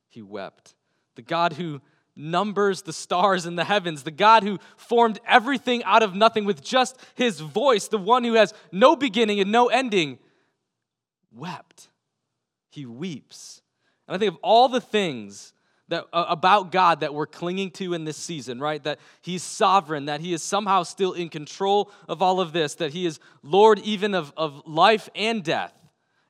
he 0.09 0.21
wept. 0.21 0.75
The 1.15 1.21
God 1.21 1.53
who 1.53 1.81
numbers 2.15 2.83
the 2.83 2.93
stars 2.93 3.45
in 3.45 3.55
the 3.55 3.63
heavens, 3.63 4.03
the 4.03 4.11
God 4.11 4.43
who 4.43 4.59
formed 4.77 5.19
everything 5.25 5.83
out 5.83 6.03
of 6.03 6.15
nothing 6.15 6.45
with 6.45 6.61
just 6.61 6.97
his 7.15 7.39
voice, 7.39 7.87
the 7.87 7.97
one 7.97 8.23
who 8.23 8.33
has 8.33 8.53
no 8.71 8.95
beginning 8.95 9.39
and 9.39 9.51
no 9.51 9.67
ending, 9.67 10.19
wept. 11.33 11.89
He 12.69 12.85
weeps. 12.85 13.61
And 14.07 14.15
I 14.15 14.19
think 14.19 14.33
of 14.33 14.39
all 14.41 14.69
the 14.69 14.81
things 14.81 15.53
that, 15.91 16.05
uh, 16.13 16.25
about 16.29 16.71
God 16.71 17.01
that 17.01 17.13
we're 17.13 17.27
clinging 17.27 17.69
to 17.71 17.93
in 17.93 18.05
this 18.05 18.17
season, 18.17 18.59
right? 18.59 18.81
That 18.83 18.99
He's 19.21 19.43
sovereign, 19.43 20.05
that 20.05 20.21
He 20.21 20.33
is 20.33 20.41
somehow 20.41 20.83
still 20.83 21.13
in 21.13 21.29
control 21.29 21.91
of 22.07 22.21
all 22.21 22.39
of 22.39 22.53
this, 22.53 22.75
that 22.75 22.91
He 22.91 23.05
is 23.05 23.19
Lord 23.43 23.77
even 23.79 24.15
of, 24.15 24.33
of 24.37 24.63
life 24.65 25.09
and 25.15 25.43
death. 25.43 25.73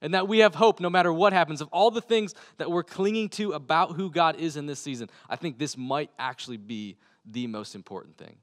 and 0.02 0.14
that 0.14 0.28
we 0.28 0.40
have 0.40 0.56
hope 0.56 0.80
no 0.80 0.90
matter 0.90 1.14
what 1.14 1.32
happens. 1.32 1.62
Of 1.62 1.70
all 1.72 1.92
the 1.92 2.02
things 2.02 2.34
that 2.58 2.72
we're 2.72 2.84
clinging 2.84 3.30
to 3.30 3.54
about 3.54 3.96
who 3.96 4.10
God 4.10 4.36
is 4.38 4.58
in 4.58 4.66
this 4.66 4.80
season, 4.80 5.10
I 5.30 5.36
think 5.36 5.58
this 5.58 5.78
might 5.78 6.10
actually 6.18 6.58
be 6.58 6.98
the 7.24 7.48
most 7.48 7.76
important 7.76 8.18
thing, 8.18 8.38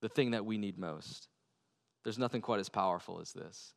the 0.00 0.08
thing 0.08 0.30
that 0.30 0.44
we 0.44 0.58
need 0.58 0.78
most. 0.78 1.28
There's 2.04 2.18
nothing 2.18 2.40
quite 2.40 2.60
as 2.60 2.68
powerful 2.68 3.20
as 3.20 3.32
this. 3.32 3.74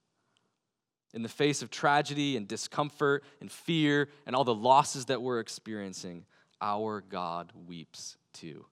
In 1.13 1.23
the 1.23 1.29
face 1.29 1.61
of 1.61 1.69
tragedy 1.69 2.37
and 2.37 2.47
discomfort 2.47 3.23
and 3.41 3.51
fear 3.51 4.09
and 4.25 4.35
all 4.35 4.43
the 4.43 4.53
losses 4.53 5.05
that 5.05 5.21
we're 5.21 5.39
experiencing, 5.39 6.25
our 6.63 7.01
God 7.01 7.51
weeps 7.67 8.17
too. 8.33 8.65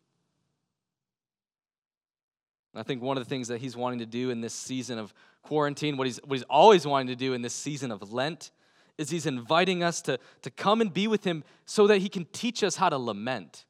I 2.74 2.84
think 2.84 3.02
one 3.02 3.18
of 3.18 3.24
the 3.24 3.30
things 3.30 3.50
that 3.50 3.60
he's 3.60 3.76
wanting 3.76 4.00
to 4.00 4.06
do 4.06 4.30
in 4.30 4.40
this 4.40 4.54
season 4.54 4.98
of 4.98 5.14
quarantine, 5.44 5.98
what 5.98 6.08
he's, 6.08 6.20
what 6.24 6.36
he's 6.36 6.44
always 6.44 6.88
wanting 6.88 7.08
to 7.08 7.16
do 7.16 7.34
in 7.34 7.42
this 7.42 7.54
season 7.54 7.92
of 7.92 8.14
Lent, 8.14 8.52
is 8.98 9.10
he's 9.10 9.26
inviting 9.26 9.84
us 9.84 10.02
to, 10.04 10.18
to 10.42 10.50
come 10.50 10.80
and 10.80 10.94
be 10.94 11.06
with 11.08 11.26
him 11.26 11.44
so 11.66 11.88
that 11.88 11.98
he 11.98 12.08
can 12.08 12.26
teach 12.32 12.64
us 12.64 12.78
how 12.78 12.88
to 12.88 12.98
lament, 12.98 13.66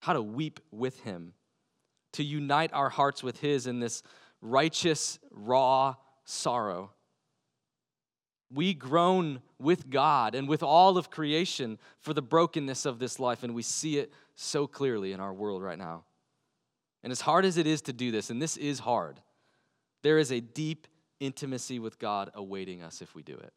how 0.00 0.12
to 0.12 0.22
weep 0.22 0.58
with 0.72 1.00
him, 1.00 1.34
to 2.12 2.24
unite 2.24 2.70
our 2.72 2.88
hearts 2.88 3.22
with 3.22 3.38
his 3.40 3.68
in 3.68 3.78
this 3.78 4.02
righteous, 4.40 5.20
raw 5.30 5.94
sorrow. 6.24 6.90
We 8.52 8.74
groan 8.74 9.42
with 9.58 9.90
God 9.90 10.34
and 10.34 10.48
with 10.48 10.62
all 10.62 10.98
of 10.98 11.10
creation 11.10 11.78
for 12.00 12.12
the 12.12 12.22
brokenness 12.22 12.84
of 12.84 12.98
this 12.98 13.20
life, 13.20 13.42
and 13.42 13.54
we 13.54 13.62
see 13.62 13.98
it 13.98 14.12
so 14.34 14.66
clearly 14.66 15.12
in 15.12 15.20
our 15.20 15.32
world 15.32 15.62
right 15.62 15.78
now. 15.78 16.04
And 17.02 17.12
as 17.12 17.20
hard 17.20 17.44
as 17.44 17.56
it 17.56 17.66
is 17.66 17.82
to 17.82 17.92
do 17.92 18.10
this, 18.10 18.28
and 18.30 18.42
this 18.42 18.56
is 18.56 18.80
hard, 18.80 19.20
there 20.02 20.18
is 20.18 20.32
a 20.32 20.40
deep 20.40 20.88
intimacy 21.20 21.78
with 21.78 21.98
God 21.98 22.30
awaiting 22.34 22.82
us 22.82 23.02
if 23.02 23.14
we 23.14 23.22
do 23.22 23.34
it. 23.34 23.52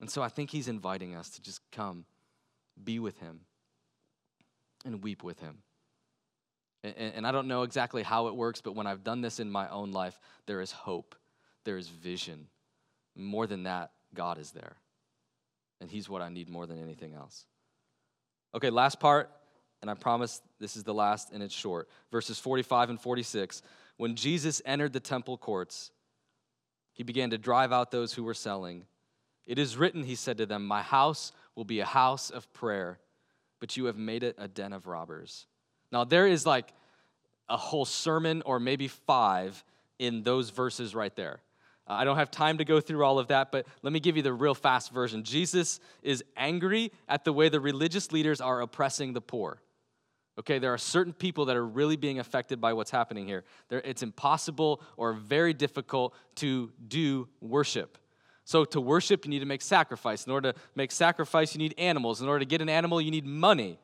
And 0.00 0.10
so 0.10 0.22
I 0.22 0.28
think 0.28 0.50
He's 0.50 0.68
inviting 0.68 1.14
us 1.14 1.30
to 1.30 1.42
just 1.42 1.60
come, 1.70 2.04
be 2.82 2.98
with 2.98 3.18
Him, 3.18 3.40
and 4.84 5.02
weep 5.02 5.22
with 5.22 5.40
Him. 5.40 5.58
And, 6.82 7.26
I 7.26 7.32
don't 7.32 7.48
know 7.48 7.62
exactly 7.62 8.02
how 8.02 8.26
it 8.26 8.34
works, 8.34 8.60
but 8.60 8.74
when 8.74 8.86
I've 8.86 9.02
done 9.02 9.22
this 9.22 9.40
in 9.40 9.50
my 9.50 9.66
own 9.70 9.92
life, 9.92 10.20
there 10.44 10.60
is 10.60 10.70
hope, 10.70 11.14
there 11.64 11.78
is 11.78 11.88
vision. 11.88 12.48
More 13.16 13.46
than 13.46 13.64
that, 13.64 13.92
God 14.14 14.38
is 14.38 14.52
there. 14.52 14.76
And 15.80 15.90
He's 15.90 16.08
what 16.08 16.22
I 16.22 16.28
need 16.28 16.48
more 16.48 16.66
than 16.66 16.82
anything 16.82 17.14
else. 17.14 17.46
Okay, 18.54 18.70
last 18.70 19.00
part 19.00 19.30
and 19.84 19.90
I 19.90 19.94
promise 19.94 20.40
this 20.58 20.76
is 20.76 20.82
the 20.82 20.94
last 20.94 21.30
and 21.30 21.42
it's 21.42 21.54
short. 21.54 21.90
Verses 22.10 22.38
45 22.38 22.88
and 22.88 22.98
46. 22.98 23.60
When 23.98 24.14
Jesus 24.14 24.62
entered 24.64 24.94
the 24.94 24.98
temple 24.98 25.36
courts, 25.36 25.90
he 26.94 27.02
began 27.02 27.28
to 27.28 27.36
drive 27.36 27.70
out 27.70 27.90
those 27.90 28.14
who 28.14 28.24
were 28.24 28.32
selling. 28.32 28.86
It 29.44 29.58
is 29.58 29.76
written, 29.76 30.02
he 30.02 30.14
said 30.14 30.38
to 30.38 30.46
them, 30.46 30.64
My 30.64 30.80
house 30.80 31.32
will 31.54 31.66
be 31.66 31.80
a 31.80 31.84
house 31.84 32.30
of 32.30 32.50
prayer, 32.54 32.98
but 33.60 33.76
you 33.76 33.84
have 33.84 33.98
made 33.98 34.22
it 34.22 34.36
a 34.38 34.48
den 34.48 34.72
of 34.72 34.86
robbers. 34.86 35.46
Now, 35.92 36.04
there 36.04 36.26
is 36.26 36.46
like 36.46 36.72
a 37.50 37.58
whole 37.58 37.84
sermon 37.84 38.42
or 38.46 38.58
maybe 38.58 38.88
five 38.88 39.62
in 39.98 40.22
those 40.22 40.48
verses 40.48 40.94
right 40.94 41.14
there. 41.14 41.40
Uh, 41.86 41.92
I 41.94 42.04
don't 42.04 42.16
have 42.16 42.30
time 42.30 42.58
to 42.58 42.64
go 42.64 42.80
through 42.80 43.04
all 43.04 43.18
of 43.18 43.28
that, 43.28 43.52
but 43.52 43.66
let 43.82 43.92
me 43.92 44.00
give 44.00 44.16
you 44.16 44.22
the 44.22 44.32
real 44.32 44.54
fast 44.54 44.92
version. 44.92 45.22
Jesus 45.22 45.80
is 46.02 46.24
angry 46.36 46.92
at 47.08 47.24
the 47.24 47.32
way 47.32 47.48
the 47.48 47.60
religious 47.60 48.12
leaders 48.12 48.40
are 48.40 48.60
oppressing 48.60 49.12
the 49.12 49.20
poor. 49.20 49.60
Okay, 50.38 50.58
there 50.58 50.72
are 50.74 50.78
certain 50.78 51.12
people 51.12 51.44
that 51.44 51.56
are 51.56 51.66
really 51.66 51.96
being 51.96 52.18
affected 52.18 52.60
by 52.60 52.72
what's 52.72 52.90
happening 52.90 53.26
here. 53.26 53.44
It's 53.70 54.02
impossible 54.02 54.82
or 54.96 55.12
very 55.12 55.52
difficult 55.52 56.14
to 56.36 56.72
do 56.88 57.28
worship. 57.40 57.98
So, 58.44 58.64
to 58.66 58.80
worship, 58.80 59.24
you 59.24 59.30
need 59.30 59.38
to 59.38 59.46
make 59.46 59.62
sacrifice. 59.62 60.26
In 60.26 60.32
order 60.32 60.52
to 60.52 60.58
make 60.74 60.90
sacrifice, 60.90 61.54
you 61.54 61.58
need 61.58 61.74
animals. 61.78 62.20
In 62.20 62.28
order 62.28 62.40
to 62.40 62.44
get 62.44 62.60
an 62.60 62.68
animal, 62.68 63.00
you 63.00 63.10
need 63.10 63.24
money. 63.24 63.78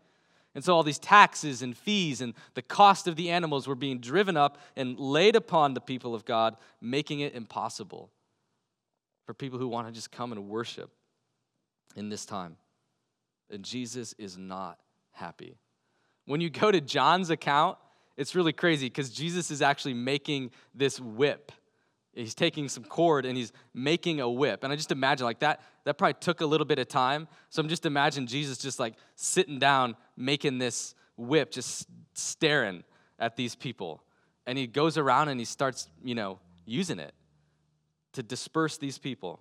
And 0.54 0.64
so, 0.64 0.74
all 0.74 0.82
these 0.82 0.98
taxes 0.98 1.62
and 1.62 1.76
fees 1.76 2.20
and 2.20 2.34
the 2.54 2.62
cost 2.62 3.06
of 3.06 3.16
the 3.16 3.30
animals 3.30 3.68
were 3.68 3.76
being 3.76 4.00
driven 4.00 4.36
up 4.36 4.58
and 4.76 4.98
laid 4.98 5.36
upon 5.36 5.74
the 5.74 5.80
people 5.80 6.14
of 6.14 6.24
God, 6.24 6.56
making 6.80 7.20
it 7.20 7.34
impossible 7.34 8.10
for 9.26 9.34
people 9.34 9.58
who 9.60 9.68
want 9.68 9.86
to 9.86 9.92
just 9.92 10.10
come 10.10 10.32
and 10.32 10.48
worship 10.48 10.90
in 11.94 12.08
this 12.08 12.26
time. 12.26 12.56
And 13.48 13.64
Jesus 13.64 14.12
is 14.18 14.36
not 14.36 14.78
happy. 15.12 15.56
When 16.26 16.40
you 16.40 16.50
go 16.50 16.70
to 16.70 16.80
John's 16.80 17.30
account, 17.30 17.78
it's 18.16 18.34
really 18.34 18.52
crazy 18.52 18.86
because 18.86 19.10
Jesus 19.10 19.50
is 19.50 19.62
actually 19.62 19.94
making 19.94 20.50
this 20.74 21.00
whip. 21.00 21.52
He's 22.12 22.34
taking 22.34 22.68
some 22.68 22.84
cord 22.84 23.24
and 23.24 23.36
he's 23.36 23.52
making 23.72 24.20
a 24.20 24.28
whip. 24.28 24.64
And 24.64 24.72
I 24.72 24.76
just 24.76 24.90
imagine 24.90 25.24
like 25.24 25.38
that, 25.40 25.60
that 25.84 25.96
probably 25.96 26.14
took 26.20 26.40
a 26.40 26.46
little 26.46 26.66
bit 26.66 26.78
of 26.78 26.88
time. 26.88 27.28
So 27.50 27.62
I'm 27.62 27.68
just 27.68 27.86
imagine 27.86 28.26
Jesus 28.26 28.58
just 28.58 28.80
like 28.80 28.94
sitting 29.14 29.58
down, 29.58 29.96
making 30.20 30.58
this 30.58 30.94
whip, 31.16 31.50
just 31.50 31.88
staring 32.14 32.84
at 33.18 33.36
these 33.36 33.54
people. 33.54 34.02
And 34.46 34.56
he 34.56 34.66
goes 34.66 34.98
around 34.98 35.28
and 35.28 35.40
he 35.40 35.46
starts, 35.46 35.88
you 36.02 36.14
know, 36.14 36.38
using 36.64 36.98
it 36.98 37.14
to 38.12 38.22
disperse 38.22 38.76
these 38.76 38.98
people. 38.98 39.40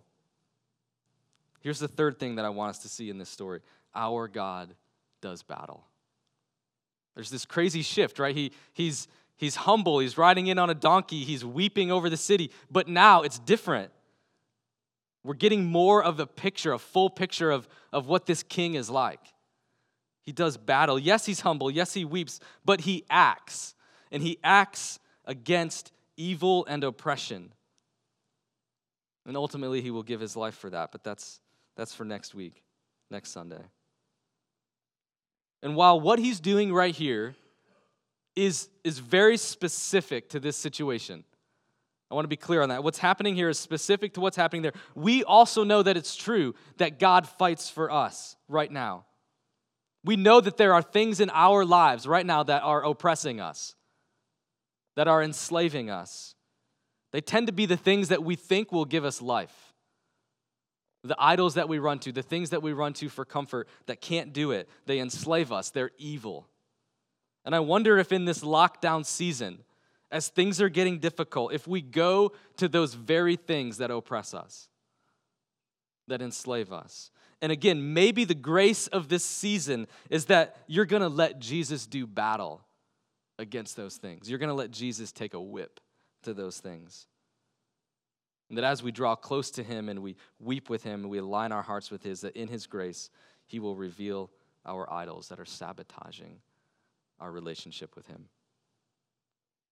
Here's 1.61 1.79
the 1.79 1.87
third 1.87 2.19
thing 2.19 2.35
that 2.35 2.45
I 2.45 2.49
want 2.49 2.71
us 2.71 2.79
to 2.79 2.89
see 2.89 3.09
in 3.09 3.17
this 3.17 3.29
story 3.29 3.61
our 3.95 4.27
God 4.27 4.73
does 5.21 5.43
battle. 5.43 5.85
There's 7.15 7.29
this 7.29 7.45
crazy 7.45 7.81
shift, 7.81 8.19
right? 8.19 8.35
He, 8.35 8.53
he's, 8.73 9.07
he's 9.35 9.55
humble, 9.55 9.99
he's 9.99 10.17
riding 10.17 10.47
in 10.47 10.57
on 10.57 10.69
a 10.69 10.75
donkey, 10.75 11.23
he's 11.23 11.43
weeping 11.43 11.91
over 11.91 12.09
the 12.09 12.17
city, 12.17 12.51
but 12.71 12.87
now 12.87 13.23
it's 13.23 13.39
different. 13.39 13.91
We're 15.23 15.33
getting 15.33 15.65
more 15.65 16.01
of 16.01 16.19
a 16.19 16.27
picture, 16.27 16.71
a 16.71 16.79
full 16.79 17.09
picture 17.09 17.51
of, 17.51 17.67
of 17.91 18.07
what 18.07 18.25
this 18.25 18.41
king 18.43 18.75
is 18.75 18.89
like. 18.89 19.19
He 20.23 20.31
does 20.31 20.57
battle. 20.57 20.99
Yes, 20.99 21.25
he's 21.25 21.41
humble. 21.41 21.71
Yes, 21.71 21.93
he 21.93 22.05
weeps, 22.05 22.39
but 22.63 22.81
he 22.81 23.05
acts. 23.09 23.73
And 24.11 24.21
he 24.21 24.37
acts 24.43 24.99
against 25.25 25.91
evil 26.17 26.65
and 26.65 26.83
oppression. 26.83 27.53
And 29.25 29.37
ultimately, 29.37 29.81
he 29.81 29.91
will 29.91 30.03
give 30.03 30.19
his 30.19 30.35
life 30.35 30.55
for 30.55 30.69
that, 30.69 30.91
but 30.91 31.03
that's, 31.03 31.39
that's 31.75 31.93
for 31.93 32.03
next 32.03 32.33
week, 32.33 32.63
next 33.11 33.31
Sunday. 33.31 33.61
And 35.61 35.75
while 35.75 35.99
what 35.99 36.19
he's 36.19 36.39
doing 36.39 36.73
right 36.73 36.95
here 36.95 37.35
is, 38.35 38.69
is 38.83 38.99
very 38.99 39.37
specific 39.37 40.29
to 40.29 40.39
this 40.39 40.57
situation, 40.57 41.23
I 42.09 42.15
want 42.15 42.23
to 42.25 42.29
be 42.29 42.37
clear 42.37 42.61
on 42.63 42.69
that. 42.69 42.83
What's 42.83 42.97
happening 42.97 43.35
here 43.35 43.49
is 43.49 43.59
specific 43.59 44.15
to 44.15 44.21
what's 44.21 44.37
happening 44.37 44.63
there. 44.63 44.73
We 44.95 45.23
also 45.23 45.63
know 45.63 45.83
that 45.83 45.95
it's 45.95 46.15
true 46.15 46.55
that 46.77 46.97
God 46.97 47.27
fights 47.27 47.69
for 47.69 47.91
us 47.91 48.35
right 48.47 48.71
now. 48.71 49.05
We 50.03 50.15
know 50.15 50.39
that 50.41 50.57
there 50.57 50.73
are 50.73 50.81
things 50.81 51.19
in 51.19 51.29
our 51.33 51.65
lives 51.65 52.07
right 52.07 52.25
now 52.25 52.43
that 52.43 52.63
are 52.63 52.83
oppressing 52.85 53.39
us, 53.39 53.75
that 54.95 55.07
are 55.07 55.21
enslaving 55.21 55.89
us. 55.89 56.35
They 57.11 57.21
tend 57.21 57.47
to 57.47 57.53
be 57.53 57.65
the 57.65 57.77
things 57.77 58.09
that 58.09 58.23
we 58.23 58.35
think 58.35 58.71
will 58.71 58.85
give 58.85 59.03
us 59.03 59.21
life 59.21 59.69
the 61.03 61.15
idols 61.17 61.53
that 61.53 61.69
we 61.69 61.79
run 61.79 61.99
to, 61.99 62.11
the 62.11 62.21
things 62.21 62.49
that 62.49 62.61
we 62.61 62.73
run 62.73 62.93
to 62.93 63.09
for 63.09 63.23
comfort 63.23 63.67
that 63.85 64.01
can't 64.01 64.33
do 64.33 64.51
it, 64.51 64.67
they 64.85 64.99
enslave 64.99 65.51
us. 65.51 65.69
They're 65.69 65.91
evil. 65.97 66.47
And 67.45 67.55
I 67.55 67.59
wonder 67.59 67.97
if 67.97 68.11
in 68.11 68.25
this 68.25 68.41
lockdown 68.41 69.05
season, 69.05 69.59
as 70.11 70.27
things 70.27 70.61
are 70.61 70.69
getting 70.69 70.99
difficult, 70.99 71.53
if 71.53 71.67
we 71.67 71.81
go 71.81 72.33
to 72.57 72.67
those 72.67 72.95
very 72.95 73.37
things 73.37 73.77
that 73.77 73.91
oppress 73.91 74.33
us, 74.33 74.67
that 76.09 76.21
enslave 76.21 76.71
us. 76.71 77.11
And 77.41 77.51
again, 77.51 77.93
maybe 77.93 78.25
the 78.25 78.35
grace 78.35 78.87
of 78.87 79.07
this 79.07 79.23
season 79.23 79.87
is 80.09 80.25
that 80.25 80.57
you're 80.67 80.85
gonna 80.85 81.09
let 81.09 81.39
Jesus 81.39 81.87
do 81.87 82.05
battle 82.05 82.61
against 83.37 83.75
those 83.75 83.97
things. 83.97 84.29
You're 84.29 84.39
gonna 84.39 84.53
let 84.53 84.71
Jesus 84.71 85.11
take 85.11 85.33
a 85.33 85.41
whip 85.41 85.79
to 86.23 86.33
those 86.33 86.59
things. 86.59 87.07
And 88.49 88.57
that 88.57 88.65
as 88.65 88.83
we 88.83 88.91
draw 88.91 89.15
close 89.15 89.51
to 89.51 89.63
Him 89.63 89.89
and 89.89 90.01
we 90.01 90.15
weep 90.39 90.69
with 90.69 90.83
Him 90.83 91.01
and 91.01 91.09
we 91.09 91.19
align 91.19 91.51
our 91.51 91.61
hearts 91.61 91.91
with 91.91 92.03
His, 92.03 92.21
that 92.21 92.35
in 92.35 92.47
His 92.47 92.67
grace, 92.67 93.09
He 93.45 93.59
will 93.59 93.75
reveal 93.75 94.31
our 94.65 94.91
idols 94.91 95.29
that 95.29 95.39
are 95.39 95.45
sabotaging 95.45 96.39
our 97.19 97.31
relationship 97.31 97.95
with 97.95 98.07
Him. 98.07 98.25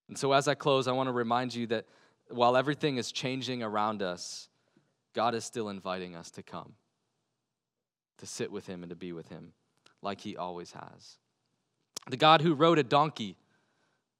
And 0.07 0.17
so, 0.17 0.31
as 0.31 0.47
I 0.47 0.55
close, 0.55 0.87
I 0.87 0.93
want 0.93 1.07
to 1.07 1.13
remind 1.13 1.53
you 1.53 1.67
that 1.67 1.85
while 2.29 2.55
everything 2.55 2.97
is 2.97 3.11
changing 3.11 3.63
around 3.63 4.01
us, 4.01 4.47
God 5.17 5.33
is 5.33 5.43
still 5.43 5.69
inviting 5.69 6.15
us 6.15 6.29
to 6.31 6.43
come, 6.43 6.73
to 8.19 8.27
sit 8.27 8.51
with 8.51 8.67
Him 8.67 8.83
and 8.83 8.91
to 8.91 8.95
be 8.95 9.11
with 9.11 9.29
Him 9.29 9.51
like 10.03 10.21
He 10.21 10.37
always 10.37 10.71
has. 10.73 11.17
The 12.09 12.17
God 12.17 12.41
who 12.41 12.53
rode 12.53 12.77
a 12.77 12.83
donkey 12.83 13.35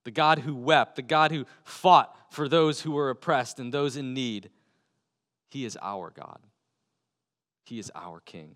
the 0.08 0.12
God 0.12 0.40
who 0.40 0.56
wept, 0.56 0.96
the 0.96 1.02
God 1.02 1.34
who 1.34 1.46
fought 1.66 2.16
for 2.30 2.48
those 2.48 2.80
who 2.80 2.92
were 2.92 3.10
oppressed 3.10 3.60
and 3.60 3.74
those 3.74 3.98
in 3.98 4.14
need. 4.14 4.50
He 5.50 5.66
is 5.66 5.78
our 5.82 6.12
God. 6.12 6.40
He 7.66 7.78
is 7.78 7.92
our 7.94 8.22
King. 8.22 8.56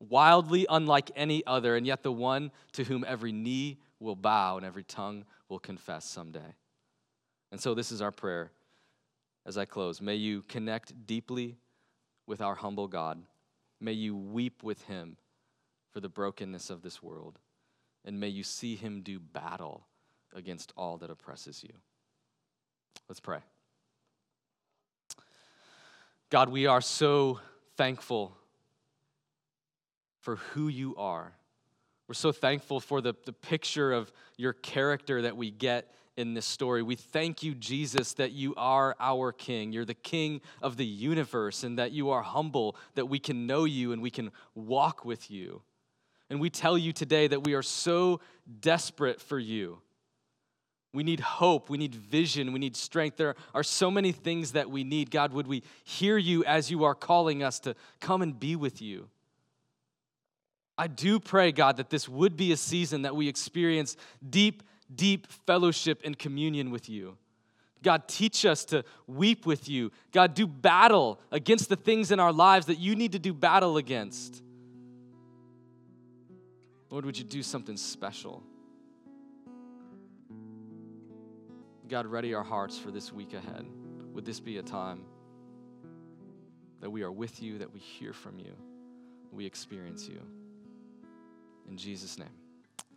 Wildly 0.00 0.66
unlike 0.68 1.12
any 1.14 1.46
other, 1.46 1.76
and 1.76 1.86
yet 1.86 2.02
the 2.02 2.10
one 2.10 2.50
to 2.72 2.82
whom 2.82 3.04
every 3.06 3.30
knee 3.30 3.78
will 4.00 4.16
bow 4.16 4.56
and 4.56 4.66
every 4.66 4.82
tongue 4.82 5.24
will 5.48 5.60
confess 5.60 6.04
someday. 6.04 6.56
And 7.52 7.60
so, 7.60 7.72
this 7.72 7.92
is 7.92 8.02
our 8.02 8.10
prayer 8.10 8.50
as 9.46 9.56
I 9.56 9.64
close, 9.64 10.00
may 10.00 10.16
you 10.16 10.42
connect 10.42 11.06
deeply 11.06 11.56
with 12.26 12.40
our 12.40 12.56
humble 12.56 12.88
God. 12.88 13.22
May 13.80 13.92
you 13.92 14.16
weep 14.16 14.64
with 14.64 14.82
him 14.82 15.16
for 15.92 16.00
the 16.00 16.08
brokenness 16.08 16.68
of 16.68 16.82
this 16.82 17.00
world. 17.00 17.38
And 18.04 18.18
may 18.18 18.28
you 18.28 18.42
see 18.42 18.74
him 18.74 19.02
do 19.02 19.20
battle 19.20 19.86
against 20.34 20.72
all 20.76 20.96
that 20.98 21.10
oppresses 21.10 21.62
you. 21.62 21.72
Let's 23.08 23.20
pray. 23.20 23.38
God, 26.28 26.48
we 26.48 26.66
are 26.66 26.80
so 26.80 27.38
thankful 27.76 28.36
for 30.20 30.36
who 30.36 30.66
you 30.66 30.96
are. 30.96 31.32
We're 32.08 32.14
so 32.14 32.32
thankful 32.32 32.80
for 32.80 33.00
the, 33.00 33.14
the 33.24 33.32
picture 33.32 33.92
of 33.92 34.10
your 34.36 34.52
character 34.54 35.22
that 35.22 35.36
we 35.36 35.52
get 35.52 35.92
in 36.16 36.34
this 36.34 36.46
story. 36.46 36.82
We 36.82 36.96
thank 36.96 37.42
you, 37.42 37.54
Jesus, 37.54 38.14
that 38.14 38.32
you 38.32 38.54
are 38.56 38.96
our 38.98 39.32
King. 39.32 39.72
You're 39.72 39.84
the 39.84 39.94
King 39.94 40.40
of 40.62 40.76
the 40.76 40.86
universe, 40.86 41.62
and 41.62 41.78
that 41.78 41.92
you 41.92 42.10
are 42.10 42.22
humble, 42.22 42.76
that 42.94 43.06
we 43.06 43.18
can 43.18 43.46
know 43.46 43.64
you 43.64 43.92
and 43.92 44.00
we 44.00 44.10
can 44.10 44.30
walk 44.54 45.04
with 45.04 45.30
you. 45.30 45.62
And 46.30 46.40
we 46.40 46.50
tell 46.50 46.76
you 46.76 46.92
today 46.92 47.28
that 47.28 47.44
we 47.44 47.54
are 47.54 47.62
so 47.62 48.20
desperate 48.60 49.20
for 49.20 49.38
you. 49.38 49.78
We 50.92 51.04
need 51.04 51.20
hope. 51.20 51.68
We 51.68 51.76
need 51.76 51.94
vision. 51.94 52.52
We 52.52 52.58
need 52.58 52.74
strength. 52.74 53.18
There 53.18 53.36
are 53.54 53.62
so 53.62 53.90
many 53.90 54.12
things 54.12 54.52
that 54.52 54.70
we 54.70 54.82
need. 54.82 55.10
God, 55.10 55.32
would 55.34 55.46
we 55.46 55.62
hear 55.84 56.16
you 56.16 56.42
as 56.44 56.70
you 56.70 56.84
are 56.84 56.94
calling 56.94 57.42
us 57.42 57.60
to 57.60 57.76
come 58.00 58.22
and 58.22 58.40
be 58.40 58.56
with 58.56 58.80
you? 58.80 59.08
I 60.78 60.86
do 60.88 61.20
pray, 61.20 61.52
God, 61.52 61.76
that 61.76 61.90
this 61.90 62.08
would 62.08 62.36
be 62.36 62.52
a 62.52 62.56
season 62.56 63.02
that 63.02 63.14
we 63.16 63.28
experience 63.28 63.96
deep 64.28 64.62
deep 64.94 65.26
fellowship 65.46 66.00
and 66.04 66.18
communion 66.18 66.70
with 66.70 66.88
you. 66.88 67.16
God, 67.82 68.08
teach 68.08 68.44
us 68.44 68.64
to 68.66 68.84
weep 69.06 69.46
with 69.46 69.68
you. 69.68 69.92
God, 70.12 70.34
do 70.34 70.46
battle 70.46 71.20
against 71.30 71.68
the 71.68 71.76
things 71.76 72.10
in 72.10 72.18
our 72.18 72.32
lives 72.32 72.66
that 72.66 72.78
you 72.78 72.96
need 72.96 73.12
to 73.12 73.18
do 73.18 73.32
battle 73.32 73.76
against. 73.76 74.42
Lord, 76.90 77.04
would 77.04 77.18
you 77.18 77.24
do 77.24 77.42
something 77.42 77.76
special? 77.76 78.42
God, 81.88 82.06
ready 82.06 82.34
our 82.34 82.42
hearts 82.42 82.78
for 82.78 82.90
this 82.90 83.12
week 83.12 83.34
ahead. 83.34 83.66
Would 84.12 84.24
this 84.24 84.40
be 84.40 84.58
a 84.58 84.62
time 84.62 85.04
that 86.80 86.90
we 86.90 87.02
are 87.02 87.12
with 87.12 87.42
you, 87.42 87.58
that 87.58 87.72
we 87.72 87.78
hear 87.78 88.12
from 88.12 88.38
you, 88.38 88.52
we 89.30 89.46
experience 89.46 90.08
you? 90.08 90.20
In 91.68 91.76
Jesus' 91.76 92.18
name, 92.18 92.28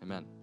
amen. 0.02 0.39